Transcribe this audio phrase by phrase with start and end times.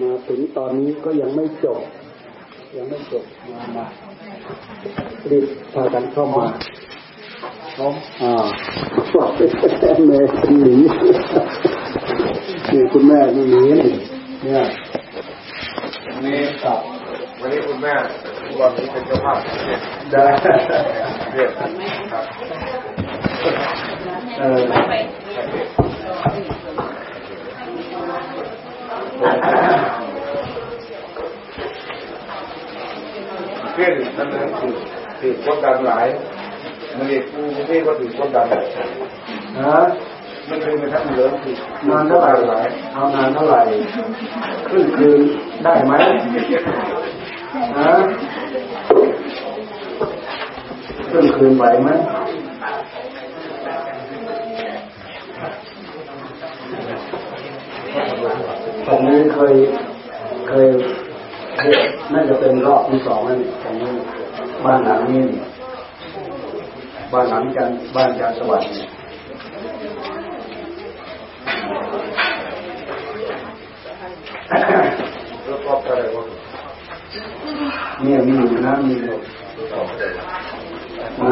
[0.00, 1.80] มาถึงตอนนี้ก็ยังไม่จบ
[2.76, 3.86] ยังไม่จบมามา
[5.30, 6.46] รีบพากันเข้ามา
[7.76, 8.32] พร้อมอ่า
[9.14, 9.50] บอกเป็น
[10.08, 10.74] แม่เป็นหนี
[12.72, 13.64] นี่คุณแม่นี่หนี
[14.42, 14.62] เนี่ย
[16.24, 16.80] นี่ครับ
[17.40, 17.94] วันนี้คุณแม่
[18.58, 19.38] วันนี้เป็นเจ้าภาพ
[20.12, 20.24] ได้
[21.32, 21.60] เรียกค
[22.14, 22.24] รับ
[24.38, 24.60] เออ
[33.78, 34.28] เพื่อนนั่น
[34.58, 34.72] คือ
[35.20, 36.06] ถือกดดันหลาย
[36.96, 38.46] มันเรียกกูไม่ก็ถือกดดัน
[39.58, 39.78] ฮะ
[40.48, 41.54] มันเป็นมันทั้งเหลืองคือ
[41.88, 43.60] นานเท่าไหร่หลายเอานานเท่าไหร่
[44.68, 45.20] ครึ่งคืน
[45.64, 45.92] ได้ไหม
[47.78, 47.92] ฮะ
[51.10, 51.88] ครึ่งคืนไหวไหม
[58.86, 59.54] ตรงนี้เคย
[60.48, 60.68] เคย
[62.12, 63.74] น่าจะเป็นรอบที่สองนั่นของ
[64.64, 65.22] บ้านหลังนี้
[67.12, 68.70] บ้านหลังจันบ้านจันสวัสดิ์
[75.46, 76.22] แล้วก็อะไรวะ
[78.02, 79.16] เนี่ยมีอยู่นะมีอยู่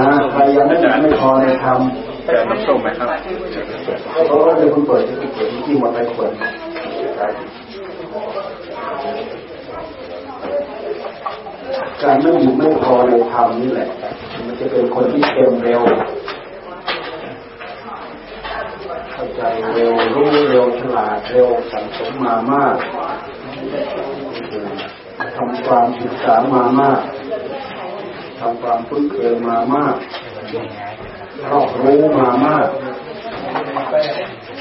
[0.00, 3.08] นะใครยังไม่ไม่พอในทำแต่มันส่งไหมครับ
[4.26, 6.30] เพราะว่าเดี๋ยวคุณเปิดจะเปิดที่มาไปขวด
[12.02, 13.88] การไม่อยู่ไม่พอในธรรมนี่แหละ
[14.46, 15.82] มันจะเป็นคนที่เต็มเร็ว
[19.12, 19.40] เข้าใจ
[19.74, 22.76] เร็วรู้เร็วฉลาดเร็วสังสมมามาก
[25.36, 27.00] ทำความศึกษามามาก
[28.38, 29.96] ทำความคุ้นเคยมามาก
[31.50, 32.68] รอบรู้มามาก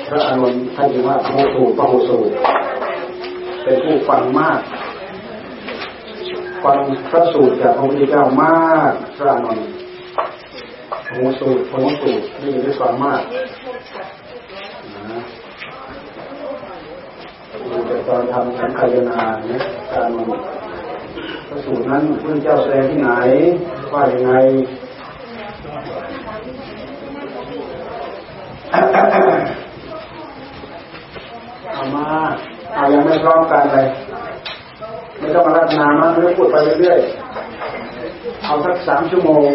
[0.08, 2.20] พระอนุนท่านจึงว่าโมสูปะโหสู
[3.64, 4.60] เป็นผู้ฟังมาก
[6.66, 9.68] ฟังพระสูตรจากพระพุทธเจ้ามากพระนนท์
[11.08, 13.22] โหสูตรโหสูตรนี่ได้ฟังมาก
[15.12, 15.22] นะ
[17.88, 20.28] แต่ตอนทำสังขยนาเนี่ยการมัน
[21.48, 23.12] พระสูตรนั้นพระเจ้าแสดงที่ไหน
[23.94, 24.34] ว่ายังไง
[31.74, 32.06] เอามา
[32.76, 33.88] เอายังไม่พร้อมกันเลย
[35.26, 39.50] ไม่ต้องมารัตนามาเรื่อยพูดไปเรื่อยๆเอาสักสามชั่วโมง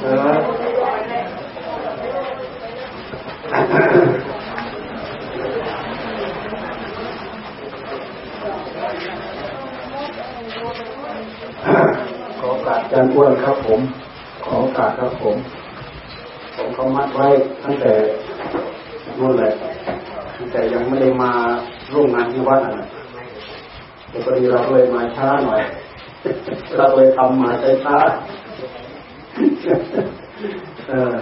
[0.00, 1.42] เออ
[12.38, 13.80] ขอโอกาสอาจารย์อ้วนครับผม
[14.44, 15.36] ขอโอกาสครับผม
[16.74, 17.28] เขามัดไว้
[17.64, 17.92] ตั้งแต่
[19.18, 19.52] นู่นแหละ
[20.36, 21.32] ตั้งแต่ยังไม่ได้มา
[21.92, 22.86] ร่วมงานที่วัดนะ
[24.08, 25.62] แต่พอดีเราเลยมาช้าหน่อย
[26.76, 27.96] เราเลยทำมาใช้ช้า
[30.88, 31.16] เออ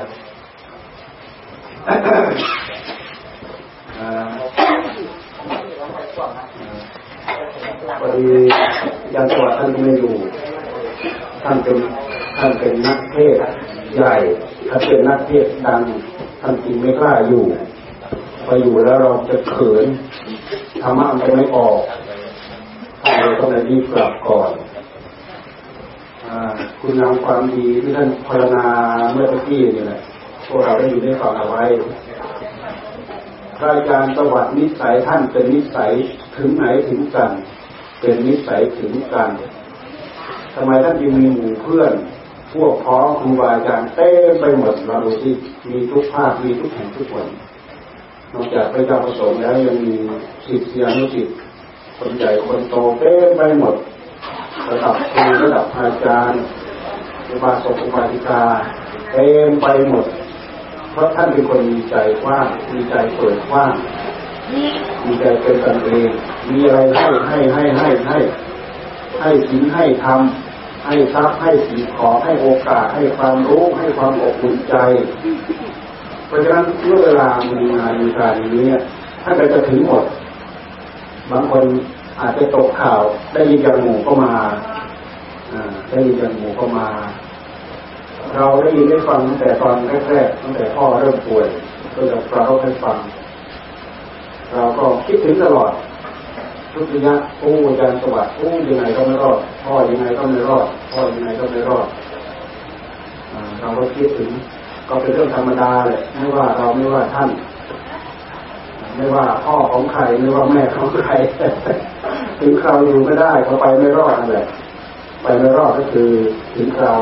[7.99, 8.27] พอดี
[9.15, 10.13] ยังตัวท่านไม่อยู่
[11.43, 11.77] ท่านเป็น
[12.39, 13.37] ท่านเป็นนักเทศ
[13.97, 14.15] ใหญ่
[14.71, 15.81] ถ้าเป็นนักเทศดัง
[16.41, 17.45] ท่านจริงไม่กล้าอยู่
[18.47, 19.87] ไปอยู่แล้วเราจะเขิน
[20.83, 21.81] ธรรมะมันจะไม่ออก
[23.23, 24.51] เราต้องรีบกลับก่อน
[26.81, 28.67] คุณงามความดีที่ท่านพรณา
[29.13, 30.01] เมื่อกี้นี่แหละ
[30.47, 31.65] พวกเราได้อยู่ได้ฟังเอาไว้
[33.57, 35.91] พระอาจารย์ประวัตินิสัยท่านเป็นนิสัย
[36.37, 37.31] ถึงไหนถึงกัน
[38.01, 39.31] เป็นนิสัยถึงกัน
[40.55, 41.93] ทำไมท่านจึงมีหมู่เพื่อน
[42.53, 44.09] พวกพ้องครูบาอาจารย์เต้
[44.41, 45.31] ไปหมดเราดูสิ
[45.69, 47.27] มีทุกภาคมีทุกแห่งทุกคน
[48.33, 49.95] นอกจากพระเจ้าประสงค์แล้วยังมี
[50.47, 51.37] สิทธิอนุสิทธิ์
[51.99, 53.75] คนใหญ่คนโตเต้ไปหมด
[54.69, 56.43] ระดับครูระดับอาจารย์
[57.29, 58.43] อุบาสกอุบาสิกา
[59.13, 60.07] เต็มไปหมด
[60.93, 63.73] เพราะท่านเป็นคนมีใจกว้างมีใจเปิดกว้าง
[65.05, 66.11] มีใจเป็นกันเอง
[66.51, 66.79] มีอะไร
[67.29, 68.19] ให้ให้ให้ให้ให้
[69.21, 70.50] ให้สินให้ทำ
[70.91, 74.75] ให้ทรัพย์ให้สิ่งของให้โอกาสให้ความรู้ให้ความอบอุ่นใจ
[76.27, 78.67] เพราะฉะนั้นเมื่อเวลามีงานมีการนี้
[79.23, 80.05] ท่านก็จะถึงหมด
[81.31, 81.65] บางคน
[82.21, 83.01] อาจจะตกข่าว
[83.35, 84.35] ได้ยินจากหมู่ก็มา
[85.91, 86.89] ได้ยินจากหมู่ก็มา
[88.37, 89.75] เราได้ยินได้ฟังตั้งแต่ตอน
[90.11, 91.47] แรกๆตั้งแต่พ่อเริ่มป่วย
[91.95, 92.97] ก็จะปรารบให้ฟัง
[94.55, 95.73] เราก็คิดถึงตลอด
[96.73, 101.87] ทุติยะโอ้อาจารย์สวัสดิ์โอ้ยังไงก็ไม่รอดพ่อยังไงก็ไม่รอดพ่อยังไงก็ไม่รอด
[103.61, 104.31] เราก็คิดถึง
[104.89, 107.31] ก็เป็นเรื่องธรรมดาเลยไม่ว่าเราไม่ว่าท่าน
[108.97, 111.13] ไม่ว่าพ่อของใครไม่ว่าแม่ของใคร
[112.41, 114.47] ถึงคราวอยู่ไม่ได้เขาไปไม่รอดนั่นแหละ
[115.23, 116.11] ไปไม่รอดก็คือ
[116.55, 116.99] ถึงคราว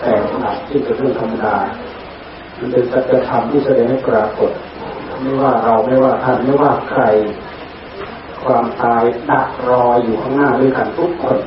[0.00, 1.54] แต่ขนาดที่เป็นเรื่องธรรมดา
[2.58, 4.50] มันเป็นสัจธรรมที่แสดงให้ปรากฏ
[5.22, 7.02] ไม่ว่าเราไม่ว่าท่านไม่ว่าใคร
[8.44, 11.38] ความตายดักรออยู่ข้างหน้าด้วยกันทุกคน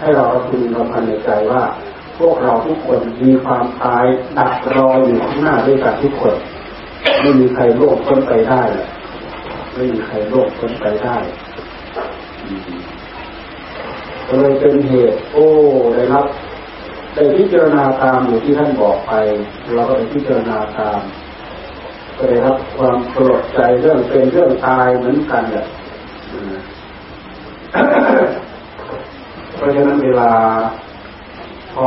[0.00, 1.62] ให้เราพึงรำพันในใจว่า
[2.18, 4.04] พวกเราทุกคนมีความตาย
[4.38, 6.34] ดักรออยู่ข้างหน้าด้วยกันทุกคน
[7.20, 8.62] ไม่มีใครโลภพ้นไปได้
[9.74, 11.16] ไม่มีใครโลภพ้นไปได้
[14.26, 15.46] เลยเป็นเหตุ โอ้
[15.94, 16.26] ได้รับ
[17.14, 19.12] ได้พิจารณาตามอยู่ที่ท่านบอกไป
[19.74, 21.00] เราก็ไปพิจารณาตาม
[22.16, 25.66] ก็ได้รับความปลดใจเรื่องเป็นเรื่องตายเหมือนกันแหละ
[29.56, 30.30] เพราะฉะนั้นเวลา
[31.74, 31.86] พ่อ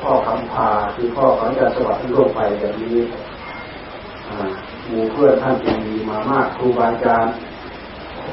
[0.00, 2.98] พ่อคำพาคือพ่อของอาจารย์สวัสดิ์ที่วงไปแบบนี้
[4.86, 7.34] หมู่เพื่อนท่านดีมามากครูบาอาจารย์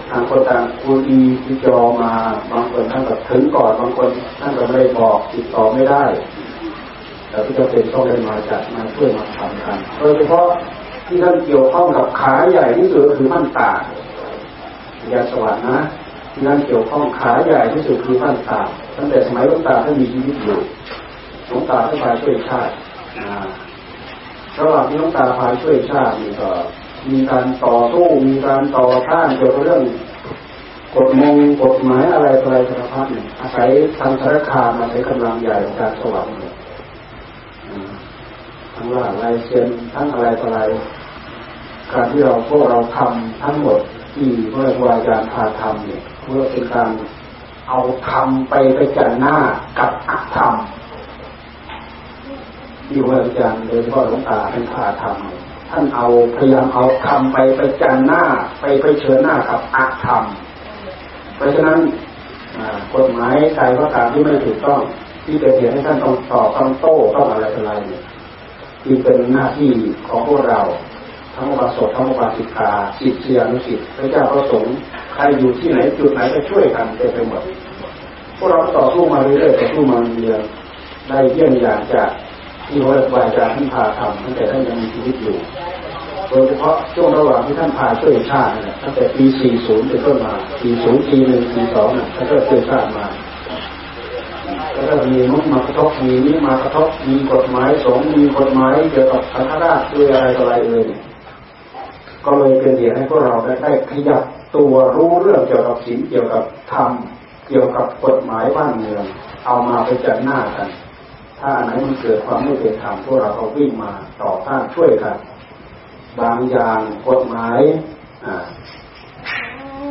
[0.10, 2.12] ทางคนต่างครูดีที่จอมา
[2.52, 4.10] บางคนท่านก็ถึงก่อน บางคน
[4.40, 6.04] ท่านก็ไม่บอกติดต่อไม่ได้
[7.30, 10.46] แต่ที่จะเป็นต้องได้มาจัดมาช่วยมาทำกันโดยเฉพาะ
[11.08, 13.72] ที่ท่านเกี่ยวข้องกับขาใหญ่ที่สุดคือท่านตา
[15.12, 15.78] ยาสวัสดิ์นะ
[16.32, 18.62] ที่ท่านเกี่ยวข้องขาใหญ่ที่สุดคือท่านตา
[18.98, 20.60] ตั้งแต่สมัยหลวงตาท่านมีชีวิตอยู่
[21.48, 22.74] หลวงตาท่านพาช่วยชาติ
[24.60, 26.50] ระหว่างที่หลวงตาพาช่วยชาตินี่ก็
[27.12, 29.84] มีการต่อสู้มีการต่อต้านเกี่ยวกับเรื่อง
[30.96, 33.70] กฎมงกฎหมายอะไรอะไรสารพัดเนี่ยอาศัย
[34.00, 36.34] ทางสารคามอาศัยกำลังใหญ่ของการสวรรค์
[38.76, 40.60] ทั้งว่าลายเซ็นทั้งอะไรอะไร
[41.92, 43.82] การที่เราพวกเราทำทั้งหมด
[44.14, 46.90] ที่เมื่อวาจารย์พาทำเนี่ยเพื่อเป็นการ
[47.68, 47.80] เอา
[48.10, 49.38] ทำไปไปจันหน้า
[49.80, 50.54] กับอักธรรม
[52.88, 56.08] ที่ว่าอาจารย์โดยเฉพาะหลวงตาเป็นพาทำท่านเอา
[56.38, 58.24] พยายามเอาทำไปไปจันหน้า
[58.60, 60.24] ไปไปเชิญหน้ากับอักธรรม
[61.36, 61.80] เพราะฉะนั้น
[62.94, 64.82] กฎหมายใครก็ตามที่ไม่ถูกต้อง
[65.26, 68.04] ที่เป็นเหตุให้ท่านต้องตอบต้องโต้ต้องอะไรอะไรเนี่ย
[68.84, 69.72] ที่เป็นหน้าที่
[70.08, 70.62] ของพวกเรา
[71.36, 72.70] ทั้งบาสกทั้งบาสิกา
[73.00, 74.76] สิทธิอนุสิทธิ์พระเจ้าพระสงฆ์
[75.14, 77.44] ใครอยู่ที่ไหนจุดไหนก็ช่วยกันเต็มไปหมด
[78.38, 80.42] พวกเราต่อสู้มาเรื่อยๆต่อสู้มาเรื่อย
[81.08, 82.10] ได้เยี่ยมอย่างจาก
[82.68, 85.38] ที่พระวายจากท่านพาทำตั้งแต่ท่านยังมีชีวิตอยู่
[86.30, 89.26] โดยเฉพาะช่วงระหว่างที่ท่านพาช่วยชาติเนี่ยตั้งแต่ปี
[89.58, 93.06] 40 เป็นต้นมา 40 ปี1ปี2เนี่ยท่านก็ช่วยชาติมา
[94.74, 100.86] แล้วก็มีมุกมากระทบมีนี้มากระทบมีกฎหมายสงมีกฎหมายเกี่ยวกับสังฆราชด้วยอะไรต่ออะไรเลย
[102.26, 104.24] ก็เลยเป็นเหตุให้พวกเราได้ได้ขยับ
[104.56, 106.92] ตัวรู้เรื่องเกี่ยวกับศีลเกี่ยวกับธรรม
[107.48, 109.04] เกี่ยวกับกฎหมายบ้านเมือง
[109.46, 110.70] เอามาไปจัดหน้ากัน
[111.40, 113.92] ถ้าอันไหนมันเกิดความไม่เป็นธรรมพวกเราก็วิ่งมา
[114.22, 115.16] ต่อต้านช่วยกัน
[116.20, 117.60] บางอย่างกฎหมาย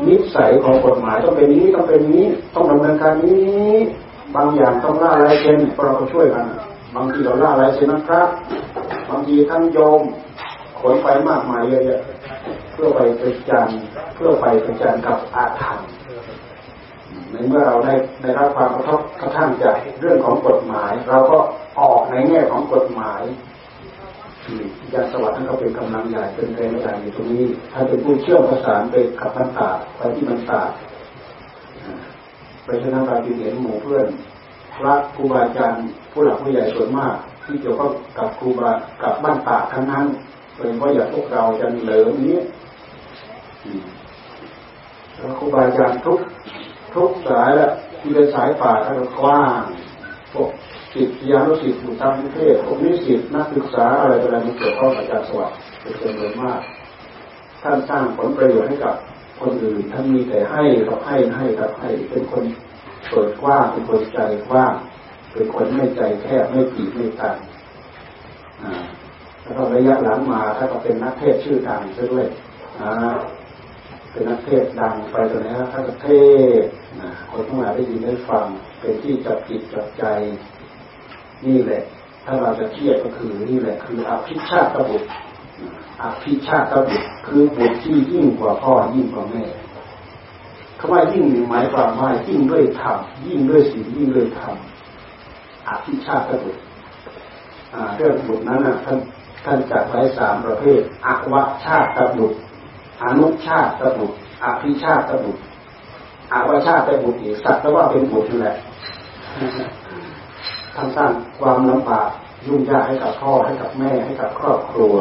[0.07, 3.75] นิสัยของกฎหมายต้องเป็นนี้ต้องเป็นนี้ ต้องดำเนินการนี้
[4.35, 6.47] บางอย่างต้องล่าอะไรเช่นพวกเราก็ช่วยกัน
[6.95, 8.29] บางทีเราล่าอะไรเช่นนะครับ
[9.09, 10.01] บางทีทั้งโยม
[10.81, 12.01] ขนไปมากมายเยอะ
[12.73, 13.69] เพื่อไปประจัน
[14.15, 15.89] เพื่อไปประจันกับอาถรรพ์
[17.31, 21.39] ในเมื่อเราได้ได้รับความกระทบกระทั่งจากเรื่องของกฎหมาย เราก็
[21.81, 23.23] ออกในแง่ของกฎหมาย
[24.93, 30.63] ยาสวัสดิ์ท่านก็เป็นกำลังใหญ่เป็นแรงใหญ่อยู่ตรงนี้ท่านเป็นผู้เชื่อมประสานไปกับมันตาไปที่มันตา
[32.65, 34.07] ไปชนะการเห็นหมู่เพื่อน
[34.77, 37.15] พระครูบาอาจารย์ผู้หลักผู้ใหญ่ส่วนมาก
[37.45, 38.71] ที่เกี่ยวข้องกับครูบา
[39.03, 40.05] กับบ้านตาทั้งนั้น
[40.57, 42.39] เป็นเพราะอย่างพวกเราจะเหลิมนี้
[45.17, 46.21] แล้วครูบาอาจารย์ทุก
[46.95, 49.63] ทุกสายแล้วที่เป็นสายป่าท่านกว้าง
[50.33, 50.51] พวก
[50.93, 56.61] สิทธิยานุสิทธิ์อยู่ทางประเทศพวกนิสิตนักศึกษาอะไรอะไรมันเกี่ยวข้องกับอาจารย์สวัสดิ์เป็นจำนวนมาก
[57.63, 58.95] ท่านสร้างผลประโยชน์ให้กับ
[59.41, 62.45] คนอื่นท่านมีแต่ให้กับให้ให้กับให้เป็นคน
[63.11, 64.73] เปิดกว้างเป็นคนใจกว้าง
[65.33, 67.37] เป็นคนไม่ใจแคบไม่ปีไม่ตัน
[69.43, 72.27] แล้วก็ระยะหลังมาถ้าก็เป็นนักเทศชื่อดังซะด้วย
[74.13, 76.09] เป็นนักเทศดังไปตอนนี้ถ้าก็เท
[76.63, 76.65] ศ
[77.31, 78.47] คนทั้งหลายได้ยินได้ฟัง
[78.81, 80.05] เป็นที่จับจิตจับใจ
[81.47, 81.83] นี่แหละ
[82.25, 85.09] ถ้าเราจะเทียบก็คือนี่แหละ คืออภิชาติบุตร
[86.03, 89.45] อภิชาติบุตรคือบุตรที่ยิ่งกว่าพ่อยิ่งกว่าแม่
[90.79, 94.57] คำว่ายิ่งหมายความว่ายิ่งด้วยธรรมยิ่งด้วยศีลยิ่งด้วยธรรม
[95.69, 96.61] อภิชาติบุตร
[97.97, 98.99] เรื่องบุตรนั้นนะท่าน
[99.45, 102.39] ท่านจัดไว้สามประเภทอวชาติบุตร
[103.05, 105.43] อนุชาติบุตรอภิชาติบุตร
[106.33, 108.57] อาวชาติบุตรอีกสัตว์แต่ว่าเป็นบุตรนั่นแหละ
[110.75, 112.11] ทำสร้างความลำบาก
[112.47, 114.95] ยุ่งยากให้กับพ่อให้กับแม่ให้กับครอบครัว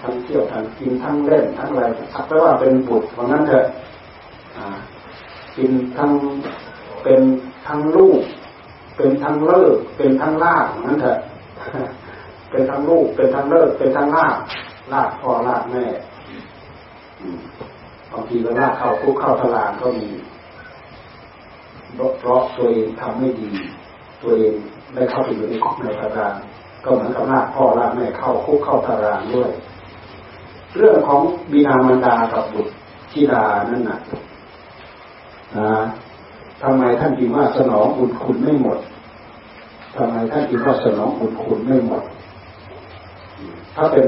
[0.00, 1.82] ทั้งเที่ยวทั้งกินทั้งเล่นทั้งอะไร
[2.14, 3.64] สักแต่ว่าเป็นบุตรเพราะนั้นเถอะ
[5.56, 6.10] กินทั้ง
[7.02, 7.20] เป็น
[7.66, 8.22] ทั้งลูก
[8.96, 11.18] เป็นทั้งเลิก เป็นทั้งลากนั้นเถอะ
[12.50, 14.36] เป็นทั้งลูก เป็นทั้งเลิก เป็นทั้งลาก
[14.92, 15.84] ลากพ่อลากแม่
[18.12, 20.08] บางทีก็ลากเข้าคุกเข้าตลาดก็มี
[21.94, 23.50] เพราะตัวเองทำไม่ดี
[24.22, 24.54] ตัวเอง
[24.94, 26.34] ได้เข้าไปอยู่ในคุกในตาราง
[26.84, 29.50] ก็เหมือนกับลากพ่อลากแม่เข้าคุกเข้าตารางด้วย
[30.76, 31.20] เรื่องของ
[31.52, 32.72] บิดามารดากับบุตร
[33.10, 33.98] ธิดานั่นน่ะ
[36.62, 38.78] ทำไมท่านจึงว่าสนองบุญคุณไม่หมด
[39.96, 42.02] ทำไมท่านจึงว่าสนองบุญคุณไม่หมด
[43.74, 44.06] ถ้าเป็น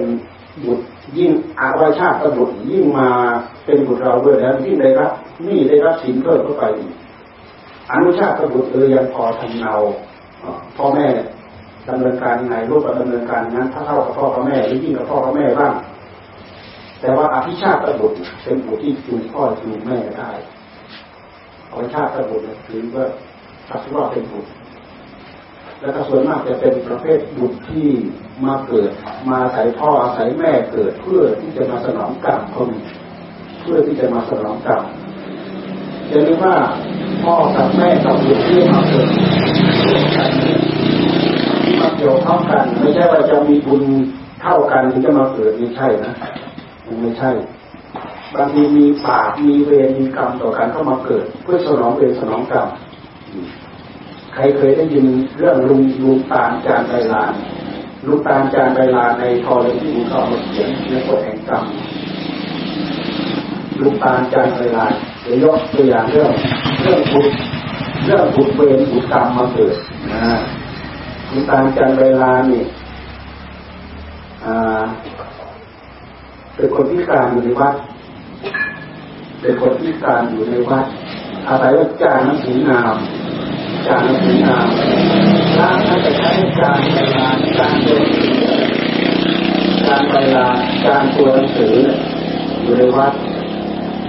[0.65, 0.85] บุตร
[1.19, 3.09] ยิ่งอาวชาติบุตรยิ่งมา
[3.65, 5.13] เป็นบุตรเราด้วยแล้วยิ่งได้รับ
[5.47, 6.65] นี่ได้รับสินเพิ่มเข้าไป
[7.93, 9.75] อนุชาติบุตรเออยังพอทำเนา
[10.77, 11.07] พ่อแม่
[11.89, 15.75] ดำเนินการยังไงลูกก็ดำเนินการนั้นถ้าเท่ากับพ่อกับแม่หรือยิ่งกับพ่อกับแม่บ้าง
[17.01, 20.31] แต่ว่าอภิชาติบุตรเป็นบุตรที่จูงพ่อจูงแม่ได้
[21.71, 23.05] อภิชาติบุตรถือว่า
[23.69, 24.51] สักว่าเป็นบุตร
[25.81, 27.89] แล้วก็ส่วนมากจะเป็นประเภทบุตรที่
[28.45, 28.91] มาเกิด
[29.29, 32.71] มาอาศัยพ่ออาศัยแม่เกิดเพื่อที่จะมาสนองกรรมคน
[33.61, 34.83] เพื่อที่จะมาสนองกรรม
[36.11, 36.57] จะเรียกว่า
[37.25, 39.09] พ่อกับแม่กับบุตรที่มาเกิด
[41.65, 43.83] ที่มาเกี่ยวข้องกันไม่ใช่ว่าจะมีบุญ
[44.43, 46.13] เท่ากันถึงจะมาเกิดไม่ใช่นะ
[46.87, 47.31] มันไม่ใช่
[48.35, 52.69] บางทีมีบาปมีเวรมีกรรมต่อกันเข้ามาเกิด เพื่อสนองเวรสนองกรรม
[54.35, 55.07] ใครเคยได้ยิน
[55.39, 57.33] เรื่องลุงลุงตาลจานไบลาน
[58.07, 60.21] ลุงตาลจานไบลานในทอเลที่บุญเขา
[60.53, 61.65] เขียนในกฎแห่งกรรม
[63.81, 66.33] ลุงตาลจานไบลานเดี๋ยวยกตัวอย่างเรื่อง
[66.83, 67.27] เรื่องบุญ
[68.05, 69.77] เรื่องบุญเวรบุญกรรมมาเกิด
[70.11, 70.21] นะ
[71.31, 72.65] ลุงตาลจานไบลานนี่
[76.55, 77.75] เป็นคนพิการอยู่ในวัด
[79.41, 80.85] เป็นคนพิการอยู่ในวัด
[81.49, 82.97] อาศัยว่าจ้างน้ำสีงาม
[83.89, 84.59] การพิจารณา
[85.59, 88.07] ร่างน่าจะใช้การเวลาการเดิน
[89.87, 90.47] การเวลา
[90.87, 91.77] การตัวหนังสือ
[92.63, 93.13] อยู่ในวัด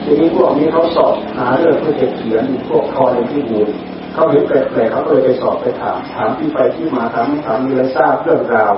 [0.04, 3.70] ทีนี้พวกนี้เขาสอบหาเรื่องเพื่อจะเขียนพวกคอในที่บูน
[4.14, 8.74] เขาเห็นแปลกๆเขาเลยไปสอบไปถาม ถามที่ไปที่มาถามถามมีอะไรทราบเรื่องราว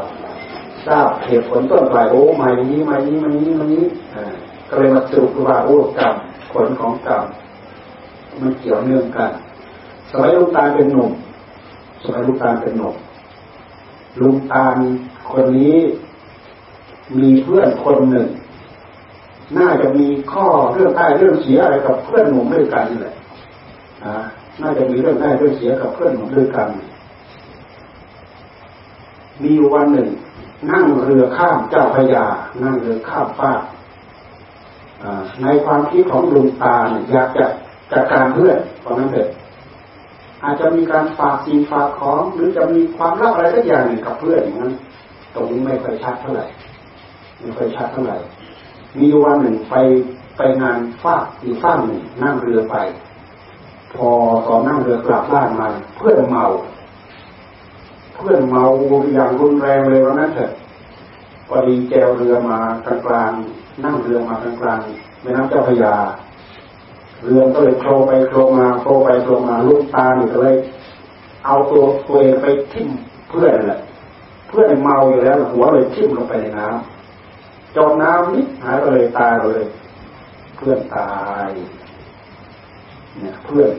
[0.88, 3.86] ทราบเหตุผลต้นปลายโอ้มาอย่างนี้มาอย่างนี้มาอย่างนี้มาอย่างนี้
[4.70, 6.16] ก็เลยมาสรุปว่าโอ้กรรม
[6.52, 7.24] ผลของกรรม
[8.42, 9.32] มันเกี่ยวเนื่องกัน
[10.16, 11.12] สมัยลุงตาเป็นหนุ่ม
[12.04, 12.96] สมัยลุงตาเป็นหนุ่ม
[14.20, 14.66] ลุงตา
[15.30, 15.78] คนนี้
[17.20, 18.28] มีเพื่อนคนหนึ่ง
[19.58, 23.16] น่าจะมีข้อเรื่องได้เรื่องเสียอะไรกับเพื่อนหนุ่มด้วยกันแหละ
[24.62, 26.68] น่าจะมีเรื่องได้เรื่องเสียกับเพื่อนหนุ่มด้วยกัน
[29.44, 30.10] มีวันหนึ่ง
[30.72, 32.26] นั่งเรือข้ามเจ้าพยา
[32.64, 33.52] นั่งเรือข้ามฟ้า
[35.42, 37.46] ในความคิดของลุงตาเนี่ยอยากจะ
[37.92, 39.30] จัดการเพื่อนเพราะนั้นเถอะ
[40.44, 44.74] อาจจะมีการฝากสิ่งฝากของหรือจะมีความลับอะไรสักอย่างหนึ่งกับเพื่อนอย่างนั้น
[45.34, 46.46] ตรงนี้ไม่ค่อยชัดเท่าไหร่
[47.42, 48.18] ไม่ค่อยชัดเท่าไหร่
[49.00, 49.76] มีวันหนึ่งไป
[50.38, 52.76] ไปงานฟากอีกฟากหนึ่งนั่งเรือไป
[53.94, 54.10] พอ
[54.48, 56.46] ตอนนั่งเรือกลับบ้านมาเพื่อนเมา
[58.16, 58.64] เพื่อนเมา
[59.14, 60.52] อย่างรุนแรงเลยวันนั้นเถอะ
[61.48, 65.96] พอดีแจวเรือมากลางๆนั่งเรือมากลางๆแม่น้ำเจ้าพยา
[67.24, 70.56] เรือก็เลยโคลไปโคลมาโคลไปโคลมาลูกตาเนี่ยก็เลย
[71.46, 72.90] เอาตัวตัวเองไปทิ่ม
[73.30, 73.80] เพื่อนแหละ
[74.48, 79.64] เพื่อนเมาอยู่แล้วหัวเลยทิ่มลงไปในน้ำจมน้ำนิดหายไปเลยตายเลย
[80.56, 81.12] เพื่อนตา
[81.48, 81.50] ย
[83.20, 83.70] เนี่ยเพื่อน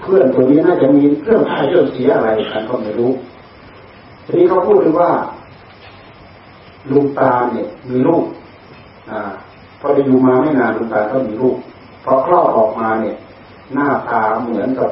[0.00, 3.12] เพื่อนตัวนี้น่าจะมีเรื่องได้เรื่องเสียอะไรกันก็ไม่รู้
[4.26, 5.10] ทีนี้เขาพูดถึงว่า
[6.90, 8.24] ลุงตาเนี่ยมีลูก
[9.10, 9.20] อ่า
[9.80, 11.56] พอได้อยู่มาไม่นานลุงตาก็มีลูก
[12.04, 13.16] พอคลอดออกมาเนี่ย
[13.74, 14.90] หน้าตาเหมือนกับ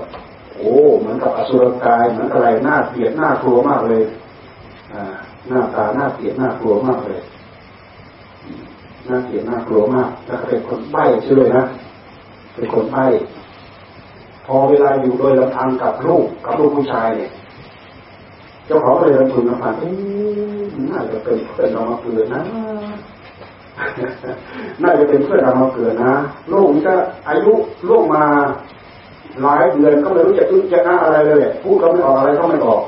[0.56, 4.02] โอ้เหมือนกับอสุรกายเหมือนอะไรหน้าเกลียดหน้ากลัวมากเลย
[4.92, 5.02] อ่า
[5.48, 7.20] หน้าตาหน้าเกลียดหน้ากลัวมากเลย
[9.06, 11.64] หน้าเกลียดหน้ากลัวมากแล้วเป็นคนใบ้ช่วยนะ
[12.54, 13.06] เป็นคนใบ้
[14.46, 17.30] พอเวลาอยู่โดยลำพังกับลูกกับลูกผู้ชายเนี่ย
[18.66, 19.90] เจ้าของเลยลำพึงลำพันเอ๊
[20.90, 22.42] น่าจะเป็นเป็นเรามาเกิดนะ
[24.82, 26.14] น่าจะเป็นเพื่อนเรามาเกิดนะ
[26.52, 26.94] ลูกนี่ก็
[27.28, 27.52] อายุ
[27.88, 28.25] ลูกมา
[29.42, 32.80] หลายเดือนก็ไม่รู้จะตุ้จะน้าอะไรเลยพูดก็ไม่ออกอะไรก็ไม่ออก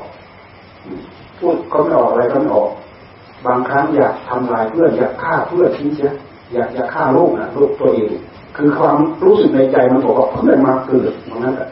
[1.39, 2.69] พูดก็ไม่ออกอะไรก็ไม่ออก
[3.45, 6.11] บางครั้งอยากทำลายเพื่อนอยากฆ่าเพื่อนทิ้งเสีย
[6.53, 8.11] อยากอยากฆ่าลูกนะลูกตัวเอง
[8.57, 11.69] คือความรู้สึกในใจมันบอกว่าเพื่อนมาเกิดตรงนั้นแหละ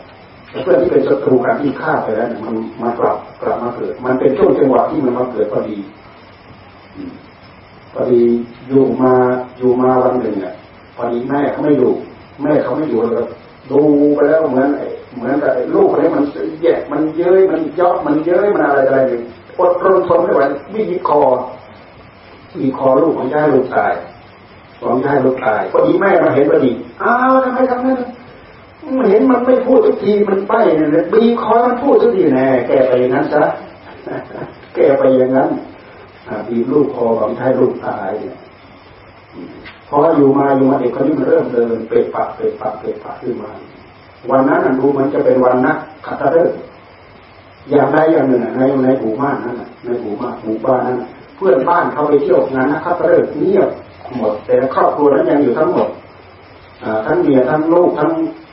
[0.63, 5.77] เพื่อนที่เป็นศัตรูกันที่ฆ่าไปแล้วมันมากลับกลับมาเกิด มันเป็นช่วงจังหวะที่มันมาเกิดพอดี
[7.93, 8.21] พอดี
[8.67, 9.13] อยู่มา
[9.57, 10.53] อยู่มาวันหนึ่งเนี่ย
[10.95, 11.91] พอดีแม่เขาไม่อยู่
[12.41, 13.27] แม่เขาไม่อยู่เลย
[13.71, 13.81] ดู
[14.15, 14.69] ไปแล้วเหมือน
[15.15, 16.23] เหมือนกับลูกคนนี้มัน
[16.61, 19.21] แยกมันเย้ยมันย่อมันเย้ยมันอะไรอะไรหนึ่ง
[19.59, 20.41] อดรนทนไม่ไหว
[20.73, 21.21] วิ่งคอ
[22.57, 23.93] วิ่งคอลูกของย่าลูกตาย
[24.81, 26.71] ของย่าลูกตายพอดีแม่มาเห็นพอดี
[27.01, 27.99] อ้าวทำไมทำนั้น
[29.09, 33.43] เห็นมันไม่พูดทุกทีมันไปเนี่ยบีคอมันพูดทุกทีแน่แกไปอย่างนั้นซะ
[34.75, 35.49] แกไปอย่างนั้น
[36.47, 38.35] บีบลูกคอของชายลูกตายเนี่ย
[39.89, 43.49] พออยู่มาอยู่มาเด็กคนนี้มันเริ่มเดินเปะปะเปะปะเปะปะขึ้นมา
[44.29, 46.57] วันนั้นดูมันจะเป็นวันนักขัตฤกษ์
[47.69, 50.97] อย่างใดอย่างหนึ่งในในหมู่บ้านนั้นในหมู่บ้านหมู่บ้านนั้น
[51.35, 53.69] เพื่อนบ้านเขาไปเที่ยวงานนักขัตฤกษ์เงียบ
[54.17, 55.89] หมด แต่ครอบครัวนั้นยังอยู่ทั้งหมด
[57.05, 58.11] ทั้งเมียทั้งลูกทั้ง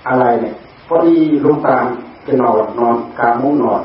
[0.09, 0.55] อะไรเนี่ย
[0.87, 1.77] พอดีลุงตา
[2.27, 3.83] จะนอนนอนกลางมุ้งนอน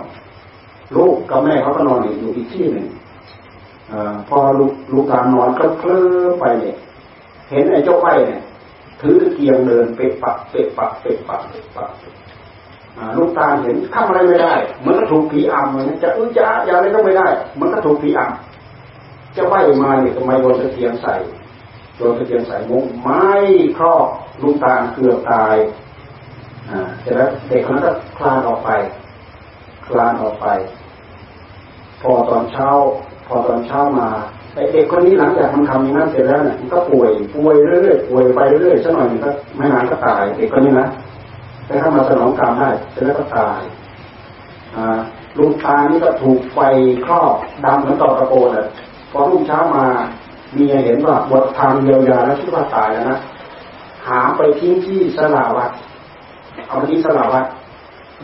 [0.95, 2.87] ลูกกับแม่เขาก็นอนอยู่อีกที่หนึ่ง
[4.29, 6.75] พอลูกลูกตานอนก็เคลิ้มไปเนี่ย
[7.49, 8.41] เห็นไอ้เจ้าไฟเนี่ย
[9.01, 11.89] ถือตะเกียงเดินเปะปักเปะปักเปะปักเปะปัก
[13.17, 21.15] ลูกตาเห็นทำอะไรไม่ได้เหมือนก็ถูกผีอำเหมือนจะอุ้ยจะอย่าอะไรก็ไม่ได้เหมือนก็ถูกผีอำเจ้าไฟมาเนี่ยทำไมโดนตะเกียงใส่
[21.97, 23.23] โดนตะเกียงใส่มุ้งไม้
[23.77, 24.07] ครอบ
[24.41, 25.55] ลูกตาเกือบตาย
[26.69, 28.69] อ่าเสร็จแล้วเด็กคนนั้นก็คลานออกไป
[29.85, 30.47] คลานออกไป
[32.01, 32.69] พอตอนเช้า
[33.27, 34.07] พอตอนเช้ามา
[34.55, 40.87] ไอเด็กคนนี้หลังจากมันทำอย่างนั้นเสร็จแล้วเนี่ยมันก็ป่วยป่วยเรื่อยๆป่วยไปเรื่อยๆสักหน่อยมันก็ไม่นานก็ตายเด็กคนนี้นะ
[41.65, 43.59] แต่ถ้ามาสนองกรรมได้เสร็จแล้วก็ตาย
[45.37, 46.59] ลูกตานี่ก็ถูกไฟ
[47.05, 47.33] ครอบ
[47.65, 48.67] ดำเหมือนต่อตะโกนเลย
[49.11, 49.85] พอรุ่งเช้ามา
[50.55, 53.19] มีเห็นว่าบททางเยียวยาแล้วคิดว่าตายแล้วนะ
[54.07, 55.71] หาไปทิ้งที่สลาวัด
[56.67, 57.45] เอาไปทิ้งสลาวัด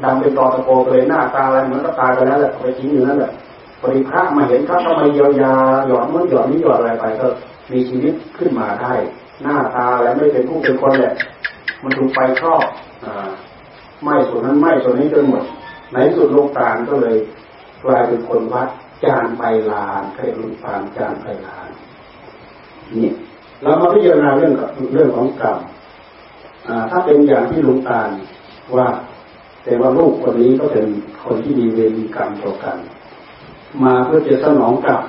[0.03, 3.31] ดำเป็นตอตะโกเลยหน้าตาอะไรเหมือนก็ตายไปแล้วแหละไปทิ้งอยู่นั่นแหละ
[3.79, 5.53] พอดีพระมาเห็นพระก็มาเยียวยา
[5.87, 7.27] หยอดมันหยอดนี้หยอดอะไรไปก็
[7.71, 8.93] มีชีวิตขึ้นมาได้
[9.41, 11.13] หน้าตาอะไรไม่เป็นผู้เป็นคนแหละ
[11.83, 12.63] มันถูกไฟครอบ
[14.03, 15.43] ไม้ส่วนนั้นไม้ส่วนนี้จนหมด
[15.93, 17.15] ในสุดโลกตาลก็เลย
[17.83, 18.67] กลายเป็นคนวัด
[19.03, 21.69] จานไปลานใครลุงตาลจานไปลาน
[22.97, 23.11] นี่
[23.61, 24.53] เรามาพิจารณาเรื่อง
[24.93, 25.57] เรื่องของกรรม
[26.89, 28.09] ถ้าเป็นอย่างที่ลุงตาล
[28.77, 28.87] ว่า
[29.63, 30.85] แต่ว่าลูกคนนี้ก็เป็น
[31.25, 32.77] คนที่มีเวรมีกรรมต่อกัน
[33.83, 35.01] มาเพื่อจะสนองกรรม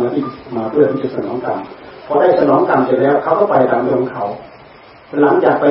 [0.00, 0.22] มาที่
[0.56, 1.58] มาเพื่อที่จะสนองกรรม
[2.06, 4.24] พอได้สนองกรรมเสร็จแล้วเขาก็ไปตามเรื่องเขา
[5.22, 5.66] หลังจากไป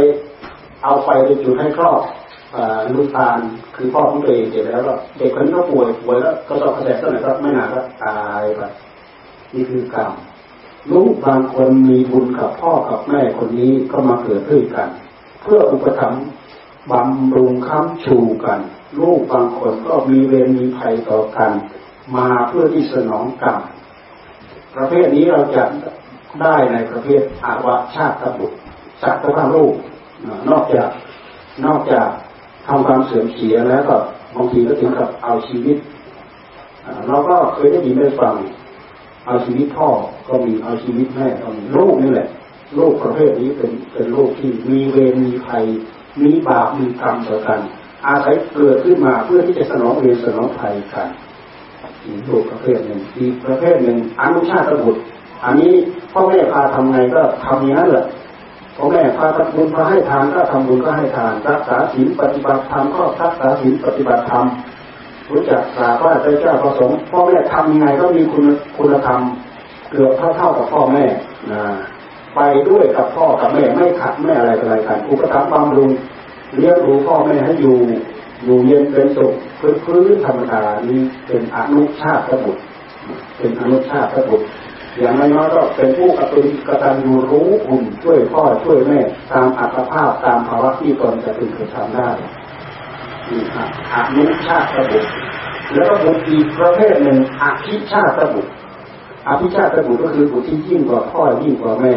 [0.84, 2.02] เอาไฟไปจุดให้ครอบ
[2.94, 3.38] ลูกตาล
[3.76, 8.62] คือพ่อของตัวเองเสร็จแล้วก็เด็กคนนี้ก็ป่วยป่วยแล้วก็ต้องกระแสก็ไหนก็ไม่นานก็ตายไป
[9.54, 10.12] นี่คือกรรม
[10.92, 14.90] ลูกบางคนมีบุญกับพ่อกับแม่คนนี้ก็มาเกิดด้วยกัน
[15.42, 16.26] เพื่ออุปถัมภ์
[16.92, 18.60] บำรุงค้ำชูกัน
[19.00, 21.52] ลูกบางคนก็มีเวรมีภัยต่อกัน
[22.16, 23.60] มาเพื่อที่สนองกรรม
[24.76, 25.64] ประเภทนี้เราจะ
[26.42, 28.58] ได้ในประเภทอาวชาติบุตร
[29.02, 29.74] สัตว์ทั้งลูก
[30.50, 30.90] นอกจาก
[31.66, 32.08] นอกจาก
[32.68, 33.98] ทำความเสื่อมเสียแล้วก็
[34.36, 35.78] บางทีก็ถึงกับเอาชีวิต
[37.08, 38.36] เราก็เคยได้ยินได้ฟัง
[39.26, 39.90] เอาชีวิตพ่อ
[40.28, 42.30] ก็มีเอาชีวิตแม่ก็มีลูกนี่แหละ
[42.78, 45.66] ลูกประเภทนี้เป็นเป็นลูกที่มีเวรมีภัย
[46.22, 47.60] มีบาปมีกรรมต่อกัน
[48.08, 51.10] อาศัยเกิดขึ้นมาเพื่อที่จะสนองเวรสนองภัยกัน
[52.30, 55.02] ลูกประเภทหนึ่งอีกประเภทหนึ่งอนุชาติบุตร
[55.44, 55.74] อันนี้
[56.12, 58.06] พ่อแม่พาทำไงก็ทำอย่างนั้นแหละ
[58.78, 64.46] พ่อแม่พาทำบุญพาให้ทานก็ทำบุญก็ให้ทานรักษาศีลปฏิบัติธรรมก็รักษาศีลปฏิบัติธรรม
[65.32, 68.46] รู้จักกราบไหว้พระเจ้าประสงค์พ่อแม่ทำยังไงก็มีคุณ
[68.78, 69.20] คุณธรรม
[69.92, 71.06] เกือบเท่าเท่ากับพ่อแม่
[71.52, 71.62] นะ
[72.36, 72.40] ไป
[72.70, 75.90] ด้วยกับพ่อกับแม่ไม่ขัดไม่อะไรอะไรกันอุปถัมภ์บำรุง
[76.56, 77.76] เลี้ยงดูพ่อแม่ให้อยู่
[78.44, 82.62] อยู่เย็นเป็นสุขพื้นพื้นธรรมดานี้เป็นอนุชาติบุตร
[83.38, 84.46] เป็นอนุชาติบุตร
[85.00, 89.00] อย่างน้อยก็เป็นผู้กตุนกตัญญูรู้คุณช่วยพ่อช่วยแม่
[89.32, 92.10] ตามอัตภาพตามภาวะที่ตนจะพึงกระทำได้
[93.30, 95.10] นี่ครับอนุชาติบุตร
[95.74, 98.52] แล้วก็บุตรอีกประเภทหนึ่งอภิชาติบุตร
[99.28, 101.96] อภิชาติบุตรก็คือบุตรที่ยิ่งกว่าพ่อยิ่งกว่าแม่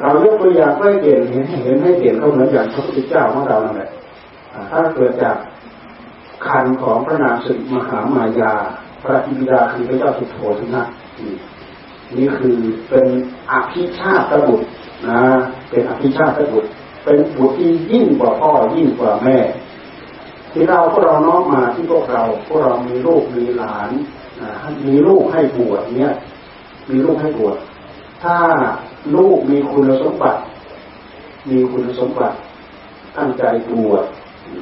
[0.00, 3.90] เรายกตัวอย่างให้เห็นเห็นเห็นให้เห็นเขาเหมือนอย่างพระพุทธเจ้าของเรานั่นแหละ
[4.70, 5.36] ถ้าเกิดจาก
[6.48, 8.54] คันของพระนามสุมหามายา
[9.02, 10.82] พระอิบิดาคือพระเจ้าสุโธทนะ
[12.16, 12.56] นี่คือ
[12.88, 13.06] เป็น
[13.50, 14.66] อภิชาติบุตร
[15.08, 15.20] นะ
[15.70, 16.68] เป็นอภิชาติบุตร
[17.04, 19.38] เป็นบุตรที่ยิ่งกว่าพ่อยิ่งกว่าแม่
[20.52, 23.90] ที่เราพวกเราน้อมมาที่พวกเราพวกเรามีลูกมีหลาน
[24.86, 26.12] มีลูกให้บวชเนี้ย
[26.90, 27.56] มีลูกให้บวช
[28.22, 28.36] ถ้า
[29.16, 30.40] ลูกมีคุณสมบัติ
[31.50, 32.36] มีคุณสมบัติ
[33.16, 34.04] ตั้งใจบวช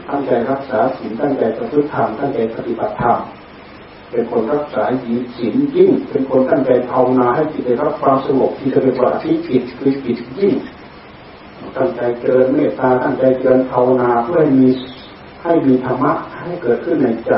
[0.09, 3.19] ตั้งใจรักษาศีลตั้งใจประพฤติธรรมตั้งใจปฏิบัติธรรม
[4.11, 10.55] เป็นคนรักษาศีลยิ่ง เป็นคนตั้งใจภาวนาให้จิตได้รับความสงบที่เรียกว่าที่จิตคือจิตยิ่ง
[11.77, 14.69] ตั้งใจเจริญเมตตาตั้งใจเจริญภาวนาเพื่อให้มี
[15.43, 17.35] ให้มีธรรมะให้เกิดขึ้นในใจ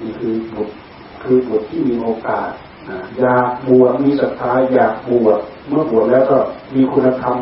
[0.00, 0.68] นี่คือบท
[1.22, 2.50] คือบทที่มีโอกาส
[3.18, 6.38] อยากบวชมีศรัทธาอยากบวชเมื่อบวชแล้วก็
[6.74, 7.36] มีคุณธรรม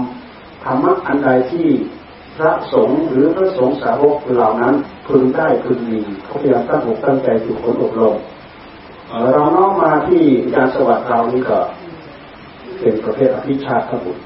[0.65, 1.69] ธรรมะอันใดที่
[2.39, 4.75] พระสงฆ์หรือพระสงฆ์สาวกเหล่านั้น
[5.09, 8.17] พึงได้พึงมีเขาพยายามตั้งอกตั้งใจฝึกฝนอบรม
[9.33, 10.23] เราน้อมมาที่
[10.55, 11.59] การสวัสดิ์เรานี่ก็
[12.81, 14.23] เป็นประเภทอภิชาติบุตร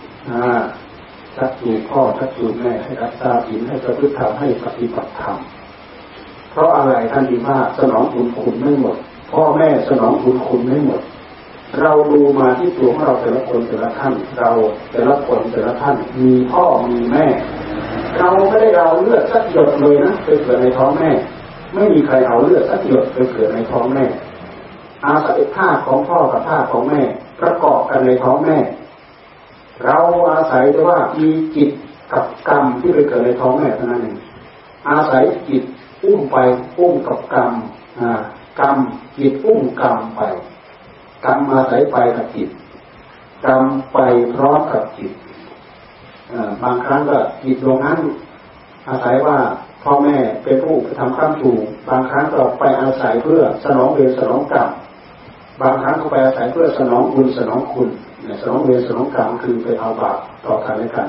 [1.37, 5.37] ชักจูพ่อชักจูแม่ให้รักษาศีลให้ประพฤติธรรมให้ปฏิบัติธรรม
[6.51, 8.97] เพราะอะไรท่านดีมากสนองบุญคุณไม่หมด
[9.33, 11.03] พ่อแม่สนองบุญคุณไม่หมด
[11.81, 14.51] เราดูมาที่ตัวของเราแต่ละคนแต่ละท่าน เรา
[14.93, 17.27] แต่ละคนแต่ละท่านมีพ่อมีแม่
[18.23, 21.11] เราไม่ได้เอาเลือดสักหยดเลยนะไปเกิดในท้องแม่
[21.75, 24.05] ไม่มีใครเอาเลือดสักหยดไปเกิดในท้องแม่
[25.07, 27.03] อาศัยท่าของพ่อกับท่าของแม่
[27.41, 28.57] ประกอบกันในท้องแม่
[29.85, 29.99] เรา
[30.31, 31.71] อาศัยแต่ว่ามีจิต
[32.13, 34.17] กับกรรมที่ไปเกิดในท้องแม่เท่านั้นเอง
[34.89, 35.63] อาศัยจิต
[36.05, 36.37] อุ้มไป
[36.79, 37.53] อุ้มกับกรรม
[38.61, 38.77] กรรม
[39.19, 40.21] จิตอุ้มกรรมไป
[41.25, 42.49] กรรมอาศัยไปกับจิต
[43.47, 43.99] กรรมไป
[44.35, 45.13] พร้อมกับจิต
[46.63, 47.99] บางครั้งก็จิตดวงนั้น
[48.89, 49.39] อาศัยว่า
[49.83, 54.69] พ่อแม่เป็นผู้ทำข้ามถูกบางครั้งก็ไปอาศัยเพื่อสนองเวรสนองกรรม
[55.63, 57.89] บางครั้งก็ไปอาศัยเพื่อสนองบุญสนองคุณ
[58.41, 61.09] สนองเวรสนองกรรมคือไปเอาบาปต่อกันและกัน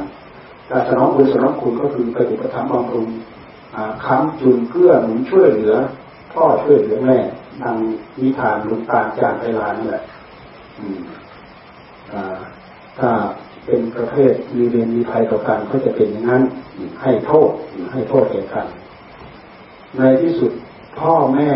[0.68, 3.08] แต่สนองบุญสนองคุณก็คือไปอุปถัมภ์บำรุง
[4.06, 5.76] ค้ำจุนเพื่อหนุนช่วยเหลือ
[6.34, 7.18] พ่อช่วยเหลือแม่
[7.62, 7.76] ดัง
[8.22, 10.04] นิทานลุงตาจานไปลานี่แหละ
[13.00, 13.10] ถ้า
[13.66, 16.44] เป็นประเภทมีเวรมีภัยต่อกันก็จะเป็นอย่างนั้น
[17.02, 17.52] ให้โทษ
[17.92, 18.68] ให้โทษแก่กัน
[19.98, 20.52] ในที่สุด
[21.00, 21.52] พ่อแม่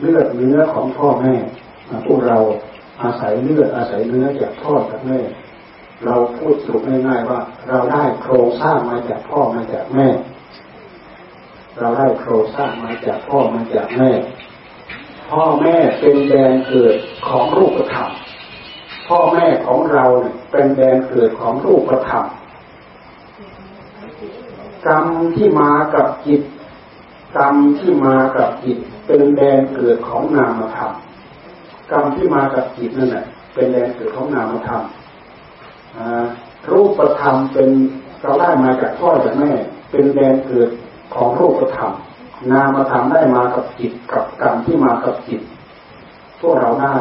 [0.00, 1.34] เลือดเนื้อของพ่อแม่
[2.06, 2.38] พวกเรา
[3.02, 5.20] อาศัยเลือดอาศัยเนื้อจากพ่อจากแม่
[6.04, 10.08] เราพูดสรุปง่ายๆว่า เราได้โครงสร้างมาจากพ่อมาจากแม่
[11.78, 14.10] เราได้โครงสร้างมาจากพ่อมาจากแม่
[15.30, 16.96] พ่อแม่เป็นแดนเกิด
[17.28, 18.10] ของรูปธรรม
[19.06, 20.04] พ่อแม่ของเรา
[20.50, 22.24] เป็นแดนเกิดของรูปธรรม
[24.86, 26.42] กรรมที่มากับจิต
[27.36, 30.92] กรรมที่มากับจิต เป็นแดนเกิดของนามธรรม
[31.90, 34.82] กรรมที่มากับจิตนั่นแหละเป็นแดนเกิดของนามธรรม
[36.70, 37.68] รูปธรรมเป็น
[38.22, 39.52] เราได้มาจากพ่อจากแม่
[39.90, 40.70] เป็นแดนเกิด
[41.14, 41.92] ของรูปธรรม
[42.52, 45.40] นามธรรมได้มากับจิตกับกรรมที่มากับจิต
[46.40, 46.96] พวกเราได้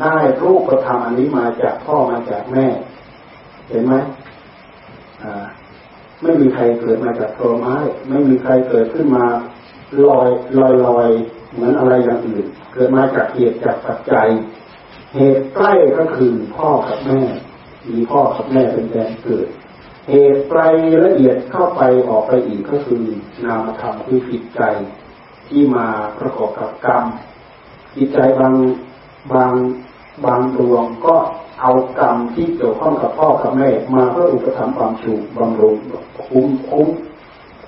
[0.00, 2.66] ได้รูปธรรมอันนี้มาจากพ่อมาจากแม่
[3.68, 3.94] เห็นไหม
[6.22, 7.76] ไม่มีใครเกิดมาจากตัวไม้
[8.08, 9.24] ไม่มีใครเกิดขึ้นมา
[10.06, 11.08] ลอยลอยลอย
[11.52, 14.28] เหมือนอะไรอย่างอื่น เกิดมาจากเหตุจากปัจจัย
[15.14, 17.20] เหตุใกล้ก็คือพ่อกับแม่
[17.90, 19.48] มีพ่อกับแม่เป็นแดนเกิด
[20.10, 20.60] เหตุไกล
[21.04, 23.04] ละเอียดเข้าไปออกไปอีกก็คือ
[23.44, 24.60] นามธรรมคือจิตใจ
[25.48, 25.86] ที่มา
[26.18, 27.04] ประกอบกับกรรม
[27.96, 28.54] จิตใจบาง
[29.32, 29.52] บาง
[30.24, 31.16] บางดวงก็
[31.60, 35.76] เอากรรมที่เกี่ยวข้องกับพ่อกับแม่มาเพื่ออุปถัมภ์ความชูบำรุง
[36.24, 36.88] คุ้มคุ้ม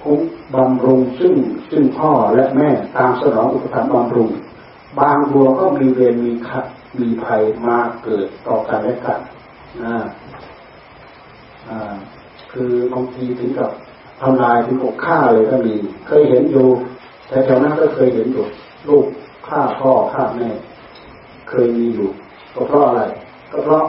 [0.02, 0.20] คุ้ม
[0.54, 1.34] บำรุงซึ่ง
[1.70, 4.30] ซึ่งพ่อและแม่ตามสนองอุปถัมภ์บำรุง
[4.98, 6.66] บางดวงก็มีเวรมีขัด
[7.00, 9.20] มีภัยมาเกิดต่อกันและกัน
[9.82, 9.96] อ่า
[11.68, 11.94] อ่า
[12.52, 13.70] คือบางทีถึงกับ
[14.20, 15.74] ทำลายถึงกับฆ่าเลยก็มี
[16.06, 16.68] เคยเห็นอยู่
[17.28, 18.46] แต่แถวนั้นก็เคยเห็นอยู่
[18.88, 19.06] ลูก
[19.48, 20.50] ฆ่าพ่อฆ่าแม่
[21.50, 22.08] เคยมีอยู่
[22.54, 23.02] ก็เพราะอะไร
[23.52, 23.84] ก็เพราะ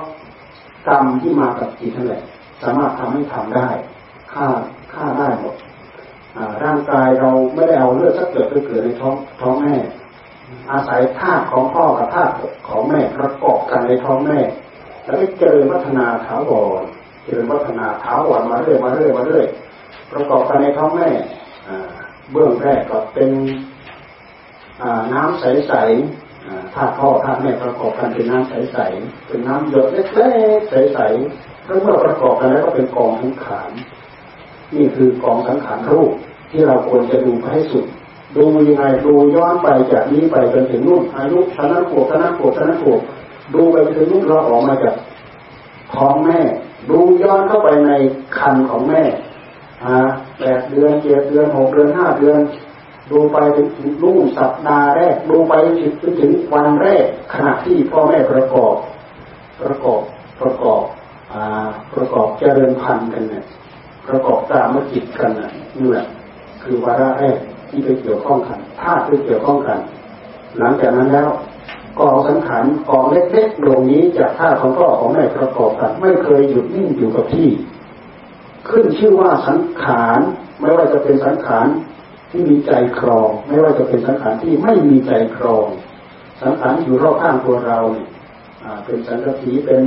[0.87, 2.23] กรรมที่มากับจิตนั่นแหละ
[2.61, 3.67] สามารถทำให้ทำได้
[4.33, 4.45] ฆ่า
[4.93, 5.55] ฆ่าได้หมด
[6.63, 9.75] ร่างกายเราไม่ได้เอาเลือดสักเกิดไปเกิดในท้องท้องแม่
[10.71, 12.33] อาศัยธาตุของพ่อกับธาตุ
[12.67, 14.39] ของแม่ประกอบกันในท้องแม่
[15.05, 16.83] แล้วก็เจริญพัฒนาถาวร
[17.23, 19.45] เจริญพัฒนาถาวรมาเรื่อยมาเรื่อยมาเรื่อย
[20.11, 21.09] ประกอบกันในท้องแม่
[22.31, 23.29] เบื้องแรกก็เป็น
[25.13, 25.73] น้ำใส
[26.73, 33.71] ถ้าพ่อถ้าแม่ประกอบกันเป็นน้ำใสๆเป็นน้ำหยดเล็กๆใสๆแล้วเมื่อประกอบกันแล้วก็เป็นกองสังขาร
[34.75, 36.11] นี่คือกองสังขารรูป
[36.51, 37.85] ที่เราควรจะดูให้สุด
[38.35, 42.99] ดูยังไงดูย้อนไปจากนี้ไปจนถึงนู่นอายุชนะขวบชนะขวบชนะขวบ
[43.53, 44.95] ดูไปถึงนู่นเราออกมาจาก
[45.93, 46.39] ท้องแม่
[46.89, 47.91] ดูย้อนเข้าไปใน
[48.37, 49.03] คันของแม่
[49.87, 50.01] ฮะ
[50.39, 52.39] แปดเดือนเจ็ดเดือนหกเดือนห้าเดือน
[53.11, 53.37] ดูไป
[53.77, 58.75] ถึงรุ่งสัปดาห์แรกดูไปถึงถึงวันแรกขณะที่พ่อแม่ประกอบ
[59.61, 60.01] ประกอบ
[60.41, 60.83] ประกอบ
[61.95, 63.45] ประกอบเจริญพันธุ์กันเนี่ย
[64.07, 65.31] ประกอบตามจิตกัน
[65.77, 66.07] นี่แหละ
[66.63, 67.37] คือวาระแรก
[67.69, 69.79] ที่ไปเกี่ยวข้องกันธาตุที่เกี่ยวข้องกัน
[70.57, 71.29] หลังจากนั้นแล้ว
[71.99, 77.49] กองสังขารกองเล็กๆตรงนี้จากธาตุของพ่อของแม่ประกอบกัน ไม่เคยหยุดนิ่งอยู่กับที่
[78.69, 80.19] ขึ้นชื่อว่าสังขาร
[80.59, 81.65] ไม่ว่าจะเป็นสังขาร
[82.31, 85.67] ที่มีใจครอง ไม่ว่าจะเป็นสังขารที่ไม่มีใจครอง
[86.41, 88.09] สังขารอยู่รอบข้างตัวเราเนี่ย
[88.85, 89.81] เป็นสังกสีเป็น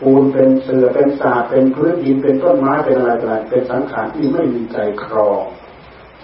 [0.00, 5.42] ปูนเป็นเสือเป็นสาเป็นพื้นดินเป็นต้นไม้เป็นอะไรอะไรเป็นสังขารที่ไม่มีใจครอง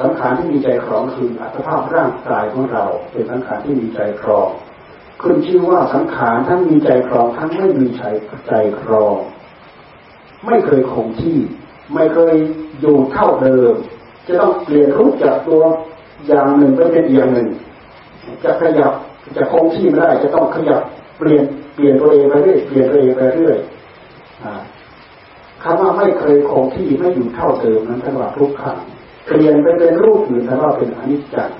[0.00, 4.48] สังขารที่มีใจครองคืออัตภาพร่างกายของเรา เป็นสังขารที่มีใจครอง
[5.22, 8.02] ขึ้นชื่อว่าสังขารทั้งมีใจครองทั้งไม่มีใจ
[8.48, 9.16] ใจครอง
[10.46, 11.38] ไม่เคยคงที่
[11.94, 12.34] ไม่เคย
[12.80, 13.74] อยู่เท่าเดิม
[14.28, 15.62] จะต้องเปลี่ยนรูปจากตัว
[16.28, 17.48] อย่างหนึ่งไปเป็นอย่างหนึ่ง
[18.44, 18.92] จะขยับ
[19.36, 20.82] จะคงที่ไม่ได้จะต้องขยับ
[21.18, 23.58] เปลี่ยนเปลี่ยนตัวเองไปเรื่อยเปลี่ยนตัวเองไปเรื่อย
[25.62, 28.76] คำว่าไม่เคยคงที่ไม่อยู่เท่าเดิมนั้นท่านว่าทุกขัง
[29.26, 31.50] เปลี่ยนไปเป็นรูปอื่นท่านว่าเป็นอนิจจัง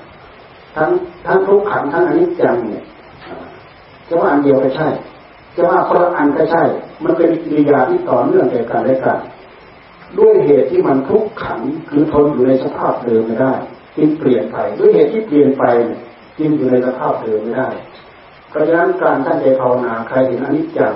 [0.76, 0.90] ทั้ง
[1.26, 2.84] ทั้งทุกขังทั้งอนิจจังเนี่ย
[4.08, 4.88] จะว่าอันเดียวก็ใช่
[5.56, 6.62] จะว่าคนละอันก็ใช่
[7.02, 9.18] มันเป็นกิริยาที่ต่อเนื่องแก่กันและกัน
[10.18, 13.54] ด้วยเหตุที่มันทุกขังคือทนอยู่ในสภาพเดิมไม่ได้
[13.96, 15.64] จึงเปลี่ยนไปด้วยเหตุที่เปลี่ยนไป
[16.38, 17.68] จึงอยู่ในสภาพเดิมไม่ได้
[18.48, 20.94] เพราะฉะนั้นการตั้งใจภาวนาใครเห็นอนิจจัง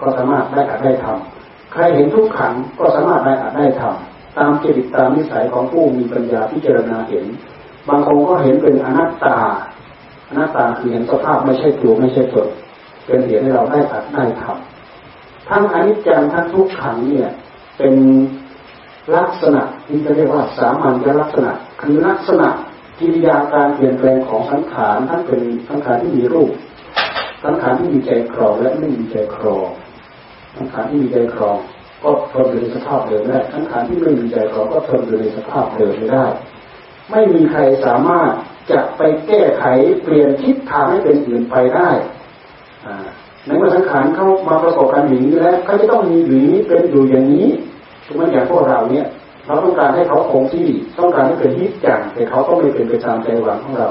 [0.00, 7.26] ก็สามารถได้อาจได้ทำใครเห็นทุกขังก็สามารถได้อาจได้ทำตามจิตตามนิสัยของผู้มีปัญญาพิจารณาเห็น
[7.88, 9.36] บางองคนก็เห็นเป็นอนัตตา
[10.28, 12.48] อนัตตาคือเห็นสภาพไม่ใช่ตัวไม่ใช่ตน
[13.06, 17.30] เป็นเหตุให้เราได้อาจได้ทำทั้งอนิจจังทั้งทุกขังเนี่ย
[17.78, 17.94] เป็น
[19.16, 22.48] ลักษณะที่จะเรียกว่าสามัญลักษณะ คือลักษณะ
[22.98, 26.50] กิริยาการเปลี่ยนแปลงของสังขารทั้งเป็นสังขารที่มีรูป
[27.44, 29.68] สังขารที่มีใจครองและไม่มีใจครอง
[30.56, 31.56] สังขารที่มีใจครอง
[32.02, 36.26] ก็ทนอยู่ในสภาพเดิมได้สังขารที่ไม่มีใจครองก็ทนอยู่ในสภาพเดิมไม่ได้
[37.10, 38.30] ไม่มีใครสามารถ
[38.70, 39.64] จะไปแก้ไข
[40.02, 41.90] เปลี่ยนทิศทางให้เป็นอื่นไปได้
[43.46, 47.48] ในเมื่อสังขารเข้ามาประกอบกันอย่างนี้แล้วเขาจะต้องมีอยู่นี้เป็นอยู่อย่างนี้
[48.06, 49.06] ทุกมันอย่างพวกเราเนี่ย
[49.46, 53.88] เราต้องการให้เขาคงที่ต้องการให้เป็นฮิตจังแต่เขาก็ไม่เป็นไปตามใจหวังของเรา